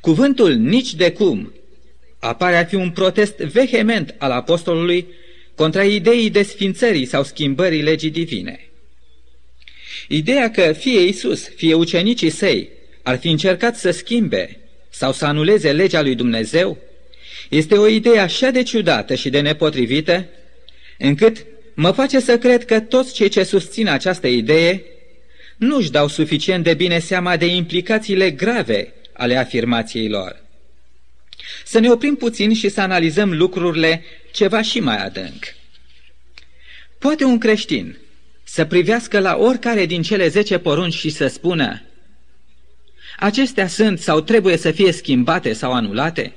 cuvântul 0.00 0.52
nici 0.52 0.94
de 0.94 1.12
cum 1.12 1.52
apare 2.18 2.56
a 2.56 2.64
fi 2.64 2.74
un 2.74 2.90
protest 2.90 3.36
vehement 3.36 4.14
al 4.18 4.30
apostolului 4.30 5.06
contra 5.62 5.84
ideii 5.84 6.30
desfințării 6.30 7.06
sau 7.06 7.24
schimbării 7.24 7.82
legii 7.82 8.10
divine. 8.10 8.68
Ideea 10.08 10.50
că 10.50 10.72
fie 10.72 11.00
Isus, 11.00 11.48
fie 11.56 11.74
ucenicii 11.74 12.30
săi 12.30 12.68
ar 13.02 13.18
fi 13.18 13.28
încercat 13.28 13.76
să 13.76 13.90
schimbe 13.90 14.58
sau 14.90 15.12
să 15.12 15.24
anuleze 15.24 15.72
legea 15.72 16.02
lui 16.02 16.14
Dumnezeu, 16.14 16.78
este 17.48 17.74
o 17.74 17.86
idee 17.86 18.18
așa 18.18 18.50
de 18.50 18.62
ciudată 18.62 19.14
și 19.14 19.30
de 19.30 19.40
nepotrivită, 19.40 20.26
încât 20.98 21.46
mă 21.74 21.90
face 21.90 22.20
să 22.20 22.38
cred 22.38 22.64
că 22.64 22.80
toți 22.80 23.14
cei 23.14 23.28
ce 23.28 23.42
susțin 23.42 23.88
această 23.88 24.26
idee 24.26 24.84
nu-și 25.56 25.90
dau 25.90 26.08
suficient 26.08 26.64
de 26.64 26.74
bine 26.74 26.98
seama 26.98 27.36
de 27.36 27.46
implicațiile 27.46 28.30
grave 28.30 28.92
ale 29.12 29.36
afirmației 29.36 30.08
lor. 30.08 30.42
Să 31.64 31.78
ne 31.78 31.90
oprim 31.90 32.14
puțin 32.14 32.54
și 32.54 32.68
să 32.68 32.80
analizăm 32.80 33.32
lucrurile 33.32 34.04
ceva 34.32 34.62
și 34.62 34.80
mai 34.80 35.04
adânc. 35.04 35.54
Poate 36.98 37.24
un 37.24 37.38
creștin 37.38 37.96
să 38.44 38.64
privească 38.64 39.18
la 39.18 39.36
oricare 39.36 39.86
din 39.86 40.02
cele 40.02 40.28
zece 40.28 40.58
porunci 40.58 40.94
și 40.94 41.10
să 41.10 41.26
spună 41.26 41.82
acestea 43.22 43.66
sunt 43.66 43.98
sau 43.98 44.20
trebuie 44.20 44.56
să 44.56 44.70
fie 44.70 44.92
schimbate 44.92 45.52
sau 45.52 45.72
anulate? 45.72 46.32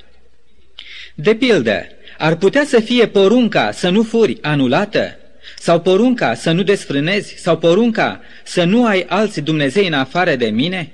De 1.16 1.36
pildă, 1.36 1.88
ar 2.18 2.36
putea 2.36 2.66
să 2.66 2.80
fie 2.80 3.08
porunca 3.08 3.72
să 3.72 3.90
nu 3.90 4.04
furi 4.04 4.38
anulată? 4.42 5.18
Sau 5.60 5.82
porunca 5.82 6.34
să 6.34 6.52
nu 6.52 6.64
desfrânezi? 6.64 7.36
Sau 7.38 7.58
porunca 7.58 8.22
să 8.44 8.64
nu 8.64 8.86
ai 8.86 9.06
alți 9.08 9.42
Dumnezei 9.42 9.88
în 9.88 9.94
afară 9.94 10.36
de 10.36 10.46
mine? 10.50 10.92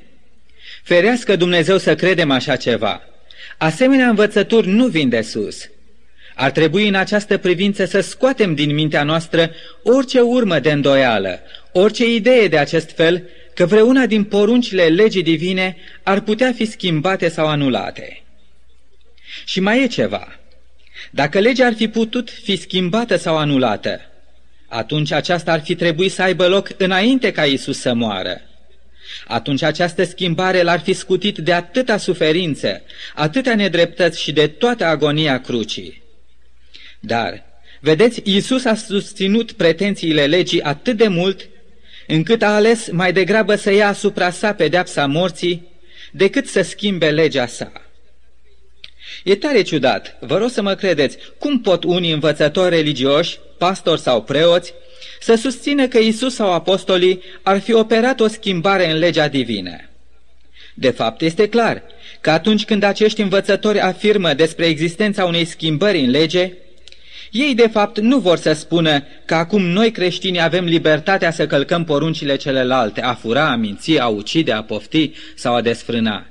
Ferească 0.83 1.35
Dumnezeu 1.35 1.77
să 1.77 1.95
credem 1.95 2.31
așa 2.31 2.55
ceva. 2.55 3.01
Asemenea 3.57 4.09
învățături 4.09 4.67
nu 4.67 4.87
vin 4.87 5.09
de 5.09 5.21
sus. 5.21 5.69
Ar 6.35 6.51
trebui 6.51 6.87
în 6.87 6.95
această 6.95 7.37
privință 7.37 7.85
să 7.85 7.99
scoatem 7.99 8.55
din 8.55 8.73
mintea 8.73 9.03
noastră 9.03 9.51
orice 9.83 10.19
urmă 10.19 10.59
de 10.59 10.71
îndoială, 10.71 11.39
orice 11.71 12.13
idee 12.13 12.47
de 12.47 12.57
acest 12.57 12.91
fel 12.91 13.29
că 13.55 13.65
vreuna 13.65 14.05
din 14.05 14.23
poruncile 14.23 14.87
legii 14.87 15.23
divine 15.23 15.77
ar 16.03 16.21
putea 16.21 16.53
fi 16.53 16.65
schimbate 16.65 17.29
sau 17.29 17.47
anulate. 17.47 18.23
Și 19.45 19.59
mai 19.59 19.83
e 19.83 19.87
ceva. 19.87 20.39
Dacă 21.11 21.39
legea 21.39 21.65
ar 21.65 21.73
fi 21.73 21.87
putut 21.87 22.29
fi 22.29 22.55
schimbată 22.55 23.15
sau 23.15 23.37
anulată, 23.37 24.01
atunci 24.67 25.11
aceasta 25.11 25.51
ar 25.51 25.61
fi 25.61 25.75
trebuit 25.75 26.11
să 26.11 26.21
aibă 26.21 26.47
loc 26.47 26.69
înainte 26.77 27.31
ca 27.31 27.45
Isus 27.45 27.79
să 27.79 27.93
moară 27.93 28.41
atunci 29.27 29.61
această 29.61 30.03
schimbare 30.03 30.61
l-ar 30.61 30.79
fi 30.79 30.93
scutit 30.93 31.37
de 31.37 31.53
atâta 31.53 31.97
suferință, 31.97 32.81
atâtea 33.15 33.55
nedreptăți 33.55 34.21
și 34.21 34.31
de 34.31 34.47
toată 34.47 34.85
agonia 34.85 35.41
crucii. 35.41 36.01
Dar, 36.99 37.45
vedeți, 37.79 38.21
Iisus 38.23 38.65
a 38.65 38.75
susținut 38.75 39.51
pretențiile 39.51 40.25
legii 40.25 40.61
atât 40.61 40.97
de 40.97 41.07
mult, 41.07 41.49
încât 42.07 42.41
a 42.41 42.55
ales 42.55 42.89
mai 42.91 43.13
degrabă 43.13 43.55
să 43.55 43.71
ia 43.71 43.87
asupra 43.87 44.31
sa 44.31 44.53
pedeapsa 44.53 45.05
morții, 45.05 45.67
decât 46.11 46.47
să 46.47 46.61
schimbe 46.61 47.11
legea 47.11 47.47
sa. 47.47 47.71
E 49.23 49.35
tare 49.35 49.61
ciudat, 49.61 50.17
vă 50.19 50.37
rog 50.37 50.49
să 50.49 50.61
mă 50.61 50.75
credeți, 50.75 51.17
cum 51.37 51.61
pot 51.61 51.83
unii 51.83 52.11
învățători 52.11 52.75
religioși, 52.75 53.39
pastori 53.57 54.01
sau 54.01 54.23
preoți, 54.23 54.73
să 55.21 55.35
susțină 55.35 55.87
că 55.87 55.97
Isus 55.97 56.35
sau 56.35 56.51
apostolii 56.51 57.21
ar 57.41 57.59
fi 57.59 57.73
operat 57.73 58.19
o 58.19 58.27
schimbare 58.27 58.91
în 58.91 58.97
legea 58.97 59.27
divină. 59.27 59.75
De 60.73 60.89
fapt, 60.89 61.21
este 61.21 61.49
clar 61.49 61.83
că 62.21 62.31
atunci 62.31 62.65
când 62.65 62.83
acești 62.83 63.21
învățători 63.21 63.79
afirmă 63.79 64.33
despre 64.33 64.65
existența 64.65 65.25
unei 65.25 65.45
schimbări 65.45 65.99
în 65.99 66.09
lege, 66.09 66.53
ei 67.31 67.55
de 67.55 67.67
fapt 67.67 67.99
nu 67.99 68.17
vor 68.17 68.37
să 68.37 68.53
spună 68.53 69.03
că 69.25 69.35
acum 69.35 69.61
noi 69.61 69.91
creștini 69.91 70.41
avem 70.41 70.65
libertatea 70.65 71.31
să 71.31 71.47
călcăm 71.47 71.83
poruncile 71.83 72.35
celelalte, 72.35 73.01
a 73.01 73.13
fura, 73.13 73.51
a 73.51 73.55
minți, 73.55 73.97
a 73.97 74.07
ucide, 74.07 74.51
a 74.51 74.63
pofti 74.63 75.11
sau 75.35 75.55
a 75.55 75.61
desfrâna, 75.61 76.25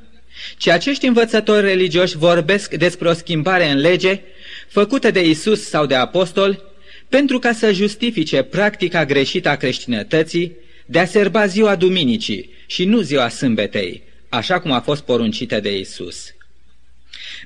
ci 0.57 0.69
acești 0.69 1.07
învățători 1.07 1.67
religioși 1.67 2.17
vorbesc 2.17 2.75
despre 2.75 3.09
o 3.09 3.13
schimbare 3.13 3.71
în 3.71 3.79
lege 3.79 4.21
făcută 4.69 5.11
de 5.11 5.25
Isus 5.25 5.69
sau 5.69 5.87
de 5.87 5.95
apostol 5.95 6.70
pentru 7.11 7.39
ca 7.39 7.53
să 7.53 7.73
justifice 7.73 8.43
practica 8.43 9.05
greșită 9.05 9.49
a 9.49 9.57
creștinătății 9.57 10.57
de 10.87 10.99
a 10.99 11.05
serba 11.05 11.47
ziua 11.47 11.77
duminicii 11.77 12.51
și 12.67 12.85
nu 12.85 13.01
ziua 13.01 13.29
sâmbetei, 13.29 14.03
așa 14.29 14.61
cum 14.61 14.71
a 14.71 14.81
fost 14.81 15.03
poruncită 15.03 15.61
de 15.61 15.79
Isus. 15.79 16.35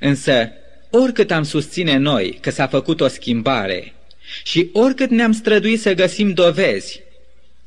Însă, 0.00 0.50
oricât 0.90 1.30
am 1.30 1.42
susține 1.42 1.96
noi 1.96 2.38
că 2.40 2.50
s-a 2.50 2.66
făcut 2.66 3.00
o 3.00 3.08
schimbare 3.08 3.92
și 4.44 4.68
oricât 4.72 5.10
ne-am 5.10 5.32
străduit 5.32 5.80
să 5.80 5.94
găsim 5.94 6.32
dovezi, 6.32 7.00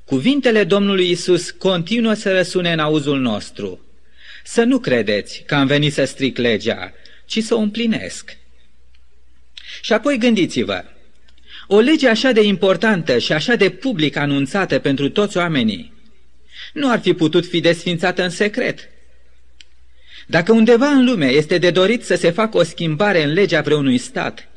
cuvintele 0.06 0.63
Domnului 0.63 1.10
Isus 1.10 1.51
continuă 1.51 2.13
să 2.13 2.34
răsune 2.34 2.72
în 2.72 2.80
auzul 2.80 3.20
nostru. 3.20 3.86
Să 4.44 4.63
nu 4.63 4.80
credeți 4.80 5.44
că 5.46 5.56
am 5.56 5.68
venit 5.68 5.94
să 5.94 6.04
stric 6.06 6.38
legea, 6.38 6.94
ci 7.25 7.44
să 7.44 7.56
o 7.56 7.60
împlinesc. 7.60 8.38
Și 9.82 9.94
apoi 9.94 10.18
gândiți-vă, 10.18 10.84
o 11.67 11.79
lege 11.79 12.07
așa 12.07 12.31
de 12.31 12.43
importantă 12.43 13.17
și 13.17 13.33
așa 13.33 13.55
de 13.55 13.69
public 13.69 14.15
anunțată 14.15 14.79
pentru 14.79 15.09
toți 15.09 15.38
oamenii, 15.38 15.93
nu 16.74 16.89
ar 16.89 17.00
fi 17.00 17.13
putut 17.13 17.45
fi 17.45 17.59
desfințată 17.59 18.24
în 18.24 18.29
secret. 18.29 18.89
Dacă 20.27 20.51
undeva 20.51 20.88
în 20.88 21.05
lume 21.05 21.25
este 21.25 21.57
de 21.57 21.71
dorit 21.71 22.03
să 22.03 22.15
se 22.15 22.31
facă 22.31 22.57
o 22.57 22.63
schimbare 22.63 23.24
în 23.24 23.33
legea 23.33 23.62
vreunui 23.62 23.97
stat, 23.97 24.47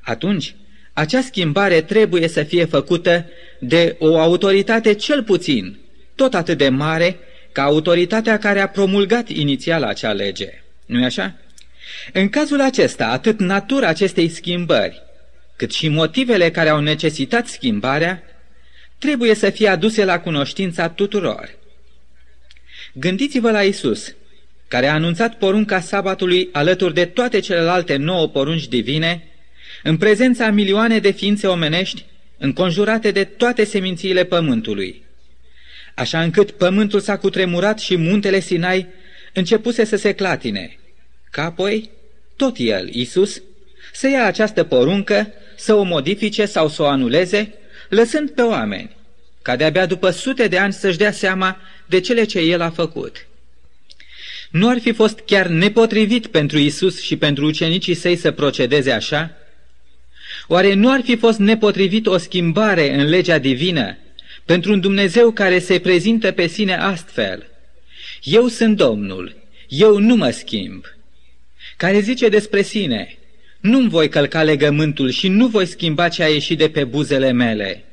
atunci 0.00 0.54
acea 0.92 1.20
schimbare 1.20 1.80
trebuie 1.80 2.28
să 2.28 2.42
fie 2.42 2.64
făcută 2.64 3.26
de 3.58 3.96
o 3.98 4.18
autoritate 4.18 4.94
cel 4.94 5.22
puțin 5.22 5.78
tot 6.14 6.34
atât 6.34 6.58
de 6.58 6.68
mare 6.68 7.16
ca 7.52 7.62
autoritatea 7.62 8.38
care 8.38 8.60
a 8.60 8.68
promulgat 8.68 9.28
inițial 9.28 9.82
acea 9.82 10.12
lege. 10.12 10.62
nu-i 10.86 11.04
așa? 11.04 11.34
În 12.12 12.28
cazul 12.28 12.60
acesta, 12.60 13.06
atât 13.06 13.38
natura 13.38 13.88
acestei 13.88 14.28
schimbări, 14.28 15.02
cât 15.56 15.72
și 15.72 15.88
motivele 15.88 16.50
care 16.50 16.68
au 16.68 16.80
necesitat 16.80 17.46
schimbarea, 17.46 18.22
trebuie 18.98 19.34
să 19.34 19.50
fie 19.50 19.68
aduse 19.68 20.04
la 20.04 20.20
cunoștința 20.20 20.88
tuturor. 20.88 21.50
Gândiți-vă 22.92 23.50
la 23.50 23.62
Isus, 23.62 24.14
care 24.68 24.86
a 24.86 24.94
anunțat 24.94 25.38
porunca 25.38 25.80
sabatului 25.80 26.48
alături 26.52 26.94
de 26.94 27.04
toate 27.04 27.38
celelalte 27.38 27.96
nouă 27.96 28.28
porunci 28.28 28.68
divine, 28.68 29.28
în 29.82 29.96
prezența 29.96 30.50
milioane 30.50 30.98
de 30.98 31.10
ființe 31.10 31.46
omenești, 31.46 32.04
înconjurate 32.38 33.10
de 33.10 33.24
toate 33.24 33.64
semințiile 33.64 34.24
pământului. 34.24 35.02
Așa 35.94 36.22
încât 36.22 36.50
pământul 36.50 37.00
s-a 37.00 37.18
cutremurat 37.18 37.78
și 37.78 37.96
muntele 37.96 38.40
Sinai 38.40 38.86
începuse 39.32 39.84
să 39.84 39.96
se 39.96 40.12
clatine, 40.12 40.78
ca 41.30 41.44
apoi 41.44 41.90
tot 42.36 42.54
el, 42.58 42.88
Isus, 42.94 43.42
să 43.92 44.08
ia 44.08 44.26
această 44.26 44.64
poruncă, 44.64 45.32
să 45.56 45.74
o 45.74 45.82
modifice 45.82 46.46
sau 46.46 46.68
să 46.68 46.82
o 46.82 46.86
anuleze, 46.86 47.54
lăsând 47.88 48.30
pe 48.30 48.42
oameni, 48.42 48.96
ca 49.42 49.56
de-abia 49.56 49.86
după 49.86 50.10
sute 50.10 50.48
de 50.48 50.58
ani 50.58 50.72
să-și 50.72 50.98
dea 50.98 51.12
seama 51.12 51.60
de 51.86 52.00
cele 52.00 52.24
ce 52.24 52.38
el 52.38 52.60
a 52.60 52.70
făcut. 52.70 53.26
Nu 54.50 54.68
ar 54.68 54.78
fi 54.78 54.92
fost 54.92 55.18
chiar 55.18 55.46
nepotrivit 55.46 56.26
pentru 56.26 56.58
Isus 56.58 57.02
și 57.02 57.16
pentru 57.16 57.46
ucenicii 57.46 57.94
săi 57.94 58.16
să 58.16 58.30
procedeze 58.30 58.92
așa? 58.92 59.36
Oare 60.46 60.74
nu 60.74 60.90
ar 60.90 61.00
fi 61.04 61.16
fost 61.16 61.38
nepotrivit 61.38 62.06
o 62.06 62.18
schimbare 62.18 62.94
în 62.94 63.08
legea 63.08 63.38
divină 63.38 63.96
pentru 64.44 64.72
un 64.72 64.80
Dumnezeu 64.80 65.30
care 65.30 65.58
se 65.58 65.78
prezintă 65.78 66.32
pe 66.32 66.46
sine 66.46 66.76
astfel? 66.76 67.46
Eu 68.22 68.48
sunt 68.48 68.76
Domnul, 68.76 69.36
eu 69.68 69.98
nu 69.98 70.16
mă 70.16 70.30
schimb. 70.30 70.84
Care 71.76 72.00
zice 72.00 72.28
despre 72.28 72.62
sine, 72.62 73.18
nu-mi 73.64 73.88
voi 73.88 74.08
călca 74.08 74.42
legământul 74.42 75.10
și 75.10 75.28
nu 75.28 75.46
voi 75.46 75.66
schimba 75.66 76.08
ce 76.08 76.22
a 76.22 76.28
ieșit 76.28 76.58
de 76.58 76.68
pe 76.68 76.84
buzele 76.84 77.32
mele. 77.32 77.84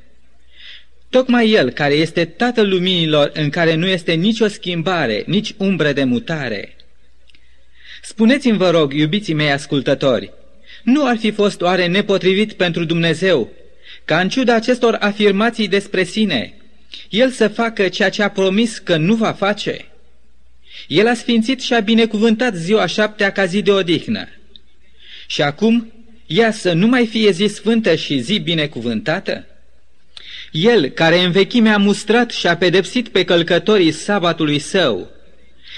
Tocmai 1.10 1.50
El, 1.52 1.69
care 1.69 1.93
este 1.93 2.26
Tatăl 2.26 2.69
Luminilor, 2.69 3.32
în 3.34 3.50
care 3.50 3.76
nu 3.76 3.88
este 3.88 4.13
nicio 4.13 4.48
schimbare, 4.48 5.24
nici 5.28 5.54
umbră 5.58 5.91
de 5.91 6.04
mutare. 6.04 6.76
Spuneți-mi, 8.02 8.58
vă 8.58 8.69
rog, 8.69 8.93
iubiții 8.93 9.34
mei 9.34 9.52
ascultători, 9.52 10.32
nu 10.84 11.06
ar 11.06 11.17
fi 11.17 11.32
fost 11.32 11.62
oare 11.62 11.88
nepotrivit 11.88 12.54
pentru 12.54 12.86
Dumnezeu 12.86 13.50
ca 14.06 14.19
în 14.19 14.30
ciuda 14.30 14.56
acestor 14.56 14.98
afirmații 15.00 15.67
despre 15.67 16.04
sine, 16.04 16.54
El 17.10 17.30
să 17.30 17.48
facă 17.48 17.88
ceea 17.88 18.10
ce 18.10 18.24
a 18.24 18.30
promis 18.30 18.78
că 18.78 18.98
nu 18.98 19.15
va 19.15 19.32
face? 19.32 19.86
El 20.88 21.08
a 21.08 21.13
sfințit 21.13 21.62
și 21.62 21.74
a 21.74 21.80
binecuvântat 21.80 22.56
ziua 22.56 22.86
șaptea 22.86 23.32
ca 23.32 23.45
zi 23.45 23.62
de 23.62 23.72
odihnă. 23.72 24.28
Și 25.32 25.41
acum, 25.41 25.94
ea 26.28 26.52
să 26.52 26.74
nu 26.74 26.88
mai 26.88 27.08
fie 27.08 27.32
zi 27.32 27.46
sfântă 27.46 27.96
și 27.96 28.20
zi 28.20 28.39
binecuvântată? 28.39 29.46
El, 30.52 30.89
care 30.89 31.20
în 31.20 31.32
vechime 31.32 31.70
a 31.70 31.78
mustrat 31.78 32.32
și 32.32 32.48
a 32.48 32.58
pedepsit 32.58 33.08
pe 33.08 33.24
călcătorii 33.24 33.91
sabatului 33.91 34.60
său, 34.60 35.10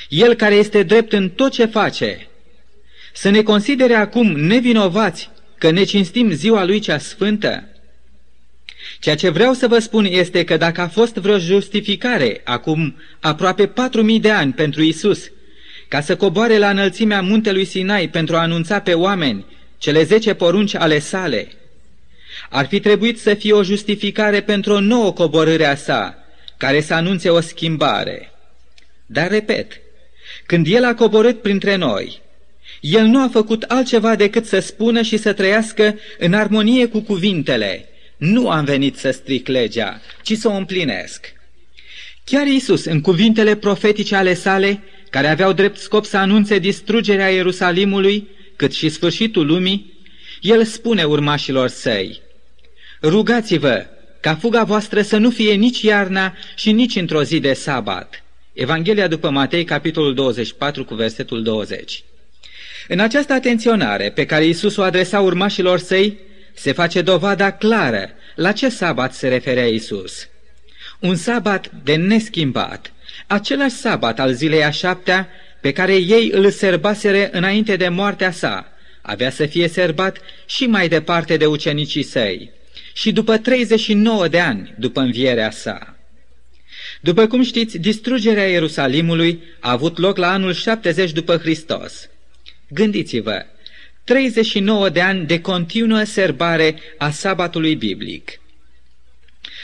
El 0.10 0.34
care 0.34 0.56
este 0.56 0.84
drept 0.84 1.14
în 1.14 1.30
tot 1.30 1.52
ce 1.52 1.66
face, 1.66 2.28
să 3.14 3.30
ne 3.30 3.42
considere 3.42 3.94
acum 3.94 4.32
nevinovați 4.32 5.30
că 5.58 5.72
ne 5.72 5.84
cinstim 5.84 6.32
ziua 6.32 6.64
Lui 6.64 6.80
cea 6.80 6.98
sfântă? 6.98 7.68
Ceea 9.00 9.16
ce 9.16 9.30
vreau 9.30 9.54
să 9.54 9.68
vă 9.68 9.80
spun 9.80 10.06
este 10.06 10.44
că 10.44 10.58
dacă 10.58 10.82
a 10.82 10.88
fost 10.88 11.16
vreo 11.16 11.38
justificare 11.38 12.42
acum 12.44 12.96
aproape 13.20 13.68
patru 13.68 14.04
mii 14.04 14.20
de 14.20 14.32
ani 14.32 14.54
pentru 14.54 14.82
Isus, 14.82 15.32
ca 15.94 16.02
să 16.02 16.16
coboare 16.16 16.58
la 16.58 16.70
înălțimea 16.70 17.22
muntelui 17.22 17.66
Sinai 17.66 18.10
pentru 18.10 18.36
a 18.36 18.40
anunța 18.40 18.80
pe 18.80 18.94
oameni 18.94 19.46
cele 19.78 20.04
zece 20.04 20.34
porunci 20.34 20.76
ale 20.76 21.00
sale, 21.00 21.48
ar 22.50 22.66
fi 22.66 22.80
trebuit 22.80 23.20
să 23.20 23.34
fie 23.34 23.54
o 23.54 23.64
justificare 23.64 24.42
pentru 24.42 24.74
o 24.74 24.80
nouă 24.80 25.12
coborâre 25.12 25.66
a 25.66 25.76
sa, 25.76 26.18
care 26.58 26.82
să 26.82 26.94
anunțe 26.94 27.30
o 27.30 27.40
schimbare. 27.40 28.32
Dar 29.06 29.30
repet, 29.30 29.82
când 30.46 30.68
El 30.70 30.84
a 30.84 30.96
coborât 30.96 31.42
printre 31.42 31.76
noi, 31.76 32.22
El 32.80 33.06
nu 33.06 33.22
a 33.22 33.30
făcut 33.32 33.64
altceva 33.64 34.16
decât 34.16 34.46
să 34.46 34.60
spună 34.60 35.02
și 35.02 35.18
să 35.18 35.34
trăiască 35.34 36.00
în 36.18 36.34
armonie 36.34 36.88
cu 36.88 37.00
cuvintele, 37.00 37.90
nu 38.18 38.50
am 38.50 38.66
venit 38.66 38.98
să 38.98 39.12
stric 39.12 39.48
legea, 39.48 40.02
ci 40.22 40.34
să 40.34 40.48
o 40.48 40.54
împlinesc. 40.54 41.34
Chiar 42.24 42.48
Isus, 42.48 42.86
în 42.86 43.02
cuvintele 43.02 43.56
profetice 43.56 44.16
ale 44.16 44.34
sale, 44.34 44.82
care 45.14 45.28
aveau 45.28 45.54
drept 45.54 45.78
scop 45.78 46.06
să 46.06 46.18
anunțe 46.18 46.60
distrugerea 46.60 47.30
Ierusalimului, 47.30 48.28
cât 48.56 48.74
și 48.74 48.90
sfârșitul 48.90 49.46
lumii, 49.46 49.94
el 50.42 50.64
spune 50.64 51.04
urmașilor 51.04 51.68
săi, 51.68 52.22
Rugați-vă 53.02 53.86
ca 54.20 54.36
fuga 54.36 54.64
voastră 54.64 55.02
să 55.02 55.18
nu 55.18 55.30
fie 55.30 55.54
nici 55.54 55.82
iarna 55.82 56.36
și 56.56 56.72
nici 56.72 56.96
într-o 56.96 57.24
zi 57.24 57.40
de 57.40 57.54
sabat. 57.54 58.24
Evanghelia 58.54 59.08
după 59.08 59.30
Matei, 59.30 59.64
capitolul 59.64 60.14
24, 60.14 60.86
cu 60.86 60.96
versetul 60.96 61.44
20. 61.44 62.04
În 62.88 63.00
această 63.00 63.34
atenționare 63.34 64.12
pe 64.12 64.26
care 64.26 64.46
Iisus 64.46 64.76
o 64.76 64.82
adresa 64.82 65.20
urmașilor 65.20 65.80
săi, 65.80 66.18
se 66.54 66.72
face 66.72 67.02
dovada 67.02 67.52
clară 67.52 68.10
la 68.36 68.52
ce 68.52 68.70
sabat 68.70 69.14
se 69.14 69.28
referea 69.28 69.68
Iisus. 69.68 70.28
Un 71.00 71.16
sabat 71.16 71.72
de 71.84 71.96
neschimbat, 71.96 72.93
același 73.34 73.76
sabat 73.76 74.20
al 74.20 74.34
zilei 74.34 74.64
a 74.64 74.72
șaptea 74.72 75.30
pe 75.62 75.72
care 75.72 75.96
ei 75.96 76.30
îl 76.34 76.50
serbaseră 76.50 77.30
înainte 77.32 77.76
de 77.76 77.88
moartea 77.88 78.32
sa, 78.32 78.72
avea 79.02 79.30
să 79.30 79.46
fie 79.46 79.68
serbat 79.68 80.18
și 80.46 80.66
mai 80.66 80.88
departe 80.88 81.38
de 81.38 81.46
ucenicii 81.46 82.04
săi 82.04 82.52
și 82.94 83.12
după 83.12 83.38
39 83.38 84.28
de 84.28 84.40
ani 84.40 84.74
după 84.78 85.00
învierea 85.00 85.52
sa. 85.52 85.98
După 87.02 87.28
cum 87.28 87.44
știți, 87.44 87.78
distrugerea 87.78 88.48
Ierusalimului 88.48 89.44
a 89.60 89.72
avut 89.72 89.98
loc 89.98 90.18
la 90.18 90.32
anul 90.32 90.54
70 90.54 91.12
după 91.12 91.38
Hristos. 91.38 92.10
Gândiți-vă, 92.70 93.46
39 94.04 94.90
de 94.90 95.02
ani 95.02 95.26
de 95.26 95.42
continuă 95.42 96.04
serbare 96.04 96.76
a 96.98 97.10
sabatului 97.10 97.76
biblic. 97.76 98.40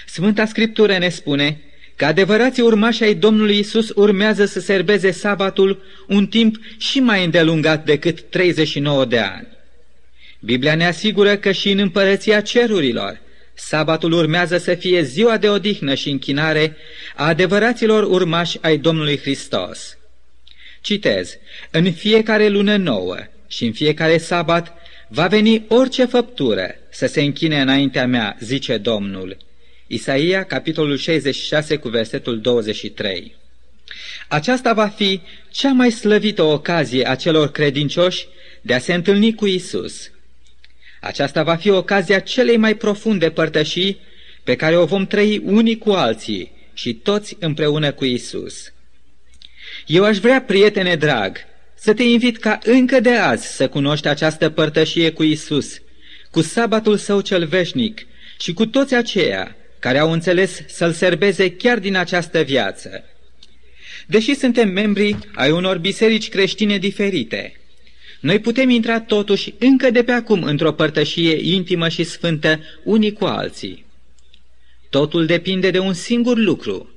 Sfânta 0.05 0.45
Scriptură 0.45 0.97
ne 0.97 1.10
spune 1.10 1.62
că 1.99 2.05
adevărații 2.05 2.63
urmași 2.63 3.03
ai 3.03 3.13
Domnului 3.13 3.59
Isus 3.59 3.89
urmează 3.95 4.45
să 4.45 4.59
serbeze 4.59 5.12
sabatul 5.12 5.83
un 6.07 6.27
timp 6.27 6.55
și 6.77 6.99
mai 6.99 7.23
îndelungat 7.23 7.85
decât 7.85 8.21
39 8.21 9.05
de 9.05 9.19
ani. 9.19 9.47
Biblia 10.39 10.75
ne 10.75 10.85
asigură 10.85 11.38
că 11.38 11.51
și 11.51 11.69
în 11.69 11.77
împărăția 11.77 12.41
cerurilor, 12.41 13.19
sabatul 13.53 14.12
urmează 14.12 14.57
să 14.57 14.73
fie 14.73 15.01
ziua 15.01 15.38
de 15.38 15.49
odihnă 15.49 15.93
și 15.93 16.09
închinare 16.09 16.77
a 17.15 17.27
adevăraților 17.27 18.03
urmași 18.03 18.57
ai 18.62 18.77
Domnului 18.77 19.19
Hristos. 19.19 19.97
Citez, 20.81 21.38
în 21.71 21.91
fiecare 21.91 22.47
lună 22.47 22.77
nouă 22.77 23.17
și 23.47 23.65
în 23.65 23.71
fiecare 23.71 24.17
sabat 24.17 24.73
va 25.07 25.27
veni 25.27 25.65
orice 25.67 26.05
făptură 26.05 26.75
să 26.89 27.05
se 27.05 27.21
închine 27.21 27.62
înaintea 27.62 28.07
mea, 28.07 28.38
zice 28.39 28.77
Domnul. 28.77 29.47
Isaia, 29.91 30.43
capitolul 30.43 30.97
66, 30.97 31.78
cu 31.78 31.89
versetul 31.89 32.41
23. 32.41 33.36
Aceasta 34.28 34.73
va 34.73 34.88
fi 34.88 35.21
cea 35.52 35.71
mai 35.71 35.91
slăvită 35.91 36.43
ocazie 36.43 37.10
a 37.10 37.15
celor 37.15 37.52
credincioși 37.52 38.28
de 38.62 38.73
a 38.73 38.80
se 38.80 38.93
întâlni 38.93 39.36
cu 39.36 39.45
Isus. 39.45 40.12
Aceasta 41.02 41.43
va 41.43 41.56
fi 41.56 41.69
ocazia 41.69 42.19
celei 42.19 42.58
mai 42.58 42.75
profunde 42.75 43.30
părtășii 43.30 43.99
pe 44.43 44.56
care 44.56 44.78
o 44.78 44.86
vom 44.86 45.06
trăi 45.06 45.38
unii 45.38 45.78
cu 45.78 45.89
alții 45.89 46.52
și 46.73 46.93
toți 46.93 47.38
împreună 47.39 47.91
cu 47.91 48.06
Isus. 48.06 48.73
Eu 49.86 50.04
aș 50.04 50.17
vrea, 50.17 50.41
prietene 50.41 50.95
drag, 50.95 51.38
să 51.75 51.93
te 51.93 52.04
invit 52.04 52.38
ca 52.38 52.60
încă 52.63 52.99
de 52.99 53.15
azi 53.15 53.47
să 53.56 53.67
cunoști 53.67 54.08
această 54.08 54.49
părtășie 54.49 55.12
cu 55.12 55.23
Isus, 55.23 55.82
cu 56.32 56.41
sabatul 56.41 56.97
său 56.97 57.21
cel 57.21 57.45
veșnic 57.45 58.08
și 58.39 58.54
cu 58.54 58.65
toți 58.65 58.95
aceia 58.95 59.54
care 59.79 59.97
au 59.97 60.11
înțeles 60.11 60.61
să-L 60.67 60.91
serbeze 60.91 61.51
chiar 61.51 61.79
din 61.79 61.95
această 61.95 62.41
viață. 62.41 63.03
Deși 64.07 64.35
suntem 64.35 64.69
membri 64.69 65.17
ai 65.33 65.51
unor 65.51 65.77
biserici 65.77 66.29
creștine 66.29 66.77
diferite, 66.77 67.59
noi 68.19 68.39
putem 68.39 68.69
intra 68.69 69.01
totuși 69.01 69.53
încă 69.57 69.89
de 69.89 70.03
pe 70.03 70.11
acum 70.11 70.43
într-o 70.43 70.71
părtășie 70.71 71.53
intimă 71.53 71.89
și 71.89 72.03
sfântă 72.03 72.59
unii 72.83 73.13
cu 73.13 73.25
alții. 73.25 73.85
Totul 74.89 75.25
depinde 75.25 75.71
de 75.71 75.79
un 75.79 75.93
singur 75.93 76.37
lucru. 76.37 76.89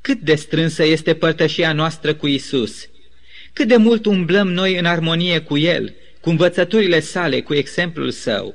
Cât 0.00 0.20
de 0.20 0.34
strânsă 0.34 0.84
este 0.84 1.14
părtășia 1.14 1.72
noastră 1.72 2.14
cu 2.14 2.26
Isus, 2.26 2.88
cât 3.52 3.68
de 3.68 3.76
mult 3.76 4.06
umblăm 4.06 4.52
noi 4.52 4.78
în 4.78 4.84
armonie 4.84 5.38
cu 5.38 5.58
El, 5.58 5.94
cu 6.20 6.30
învățăturile 6.30 7.00
sale, 7.00 7.40
cu 7.40 7.54
exemplul 7.54 8.10
său. 8.10 8.54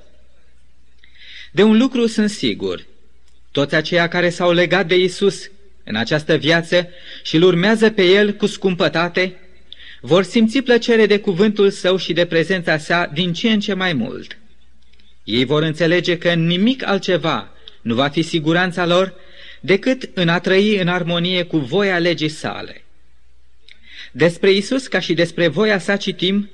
De 1.52 1.64
un 1.64 1.78
lucru 1.78 2.08
sunt 2.08 2.30
sigur, 2.30 2.86
toți 3.56 3.76
aceia 3.76 4.08
care 4.08 4.30
s-au 4.30 4.52
legat 4.52 4.88
de 4.88 4.96
Isus 4.96 5.50
în 5.84 5.96
această 5.96 6.36
viață 6.36 6.90
și 7.24 7.36
îl 7.36 7.44
urmează 7.44 7.90
pe 7.90 8.04
El 8.04 8.34
cu 8.34 8.46
scumpătate, 8.46 9.36
vor 10.02 10.24
simți 10.24 10.62
plăcere 10.62 11.06
de 11.06 11.20
cuvântul 11.20 11.70
său 11.70 11.98
și 11.98 12.14
de 12.14 12.26
prezența 12.26 12.78
sa 12.78 13.10
din 13.14 13.34
ce 13.34 13.50
în 13.50 13.60
ce 13.60 13.74
mai 13.74 13.94
mult. 13.94 14.38
Ei 15.24 15.46
vor 15.46 15.64
înțelege 15.64 16.18
că 16.18 16.34
nimic 16.34 16.88
altceva 16.88 17.52
nu 17.82 17.94
va 17.96 18.08
fi 18.08 18.22
siguranța 18.22 18.86
lor 18.86 19.14
decât 19.60 20.10
în 20.14 20.30
a 20.30 20.40
trăi 20.40 20.78
în 20.78 20.88
armonie 20.88 21.44
cu 21.44 21.58
voia 21.58 21.98
legii 21.98 22.30
sale. 22.30 22.84
Despre 24.12 24.52
Isus 24.52 24.88
ca 24.88 25.00
și 25.00 25.14
despre 25.14 25.48
voia 25.48 25.80
sa 25.80 25.96
citim 25.96 26.50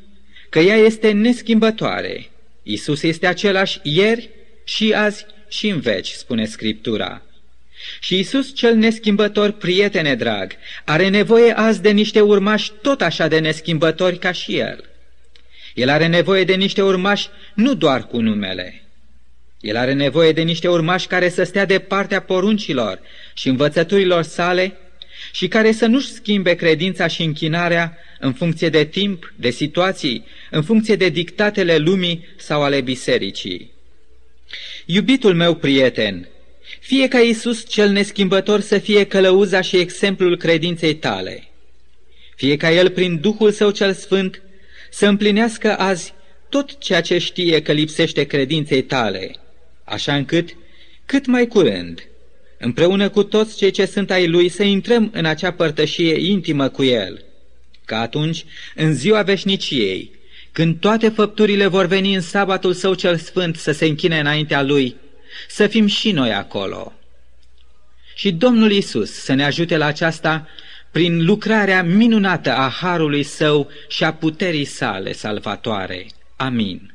că 0.49 0.59
ea 0.59 0.75
este 0.75 1.11
neschimbătoare. 1.11 2.29
Isus 2.63 3.01
este 3.01 3.27
același 3.27 3.79
ieri 3.83 4.29
și 4.63 4.93
azi 4.93 5.25
și 5.51 5.67
în 5.67 5.79
veci, 5.79 6.09
spune 6.09 6.45
Scriptura. 6.45 7.21
Și 7.99 8.19
Isus 8.19 8.55
cel 8.55 8.75
neschimbător, 8.75 9.51
prietene 9.51 10.15
drag, 10.15 10.51
are 10.85 11.07
nevoie 11.07 11.51
azi 11.51 11.81
de 11.81 11.91
niște 11.91 12.21
urmași 12.21 12.71
tot 12.81 13.01
așa 13.01 13.27
de 13.27 13.39
neschimbători 13.39 14.17
ca 14.17 14.31
și 14.31 14.57
El. 14.57 14.83
El 15.73 15.89
are 15.89 16.07
nevoie 16.07 16.43
de 16.43 16.53
niște 16.53 16.81
urmași 16.81 17.27
nu 17.53 17.73
doar 17.73 18.07
cu 18.07 18.19
numele. 18.19 18.83
El 19.59 19.75
are 19.75 19.93
nevoie 19.93 20.31
de 20.31 20.41
niște 20.41 20.67
urmași 20.67 21.07
care 21.07 21.29
să 21.29 21.43
stea 21.43 21.65
de 21.65 21.79
partea 21.79 22.21
poruncilor 22.21 22.99
și 23.33 23.47
învățăturilor 23.47 24.23
sale 24.23 24.77
și 25.31 25.47
care 25.47 25.71
să 25.71 25.85
nu-și 25.85 26.11
schimbe 26.11 26.53
credința 26.53 27.07
și 27.07 27.23
închinarea 27.23 27.97
în 28.19 28.33
funcție 28.33 28.69
de 28.69 28.85
timp, 28.85 29.33
de 29.35 29.49
situații, 29.49 30.25
în 30.49 30.63
funcție 30.63 30.95
de 30.95 31.09
dictatele 31.09 31.77
lumii 31.77 32.25
sau 32.37 32.63
ale 32.63 32.81
bisericii. 32.81 33.71
Iubitul 34.85 35.35
meu 35.35 35.55
prieten, 35.55 36.27
fie 36.79 37.07
ca 37.07 37.19
Iisus 37.19 37.69
cel 37.69 37.89
neschimbător 37.89 38.59
să 38.59 38.77
fie 38.77 39.03
călăuza 39.03 39.61
și 39.61 39.77
exemplul 39.77 40.37
credinței 40.37 40.95
tale, 40.95 41.47
fie 42.35 42.57
ca 42.57 42.71
El 42.71 42.89
prin 42.89 43.19
Duhul 43.19 43.51
Său 43.51 43.71
cel 43.71 43.93
Sfânt 43.93 44.41
să 44.89 45.07
împlinească 45.07 45.77
azi 45.77 46.13
tot 46.49 46.77
ceea 46.79 47.01
ce 47.01 47.17
știe 47.17 47.61
că 47.61 47.71
lipsește 47.71 48.23
credinței 48.23 48.81
tale, 48.81 49.35
așa 49.83 50.15
încât, 50.15 50.55
cât 51.05 51.25
mai 51.25 51.47
curând, 51.47 52.07
împreună 52.57 53.09
cu 53.09 53.23
toți 53.23 53.57
cei 53.57 53.71
ce 53.71 53.85
sunt 53.85 54.11
ai 54.11 54.27
Lui, 54.27 54.49
să 54.49 54.63
intrăm 54.63 55.09
în 55.13 55.25
acea 55.25 55.51
părtășie 55.51 56.29
intimă 56.29 56.69
cu 56.69 56.83
El, 56.83 57.25
ca 57.85 57.99
atunci, 57.99 58.45
în 58.75 58.93
ziua 58.93 59.21
veșniciei, 59.21 60.11
când 60.51 60.79
toate 60.79 61.09
făpturile 61.09 61.67
vor 61.67 61.85
veni 61.85 62.13
în 62.13 62.21
sabatul 62.21 62.73
Său 62.73 62.93
cel 62.93 63.17
Sfânt 63.17 63.55
să 63.55 63.71
se 63.71 63.85
închine 63.85 64.19
înaintea 64.19 64.61
Lui, 64.61 64.95
să 65.47 65.67
fim 65.67 65.85
și 65.85 66.11
noi 66.11 66.33
acolo. 66.33 66.93
Și 68.15 68.31
Domnul 68.31 68.71
Isus 68.71 69.11
să 69.11 69.33
ne 69.33 69.45
ajute 69.45 69.77
la 69.77 69.85
aceasta 69.85 70.47
prin 70.91 71.25
lucrarea 71.25 71.83
minunată 71.83 72.51
a 72.51 72.69
Harului 72.69 73.23
Său 73.23 73.69
și 73.87 74.03
a 74.03 74.13
puterii 74.13 74.65
sale 74.65 75.11
salvatoare. 75.11 76.05
Amin. 76.35 76.93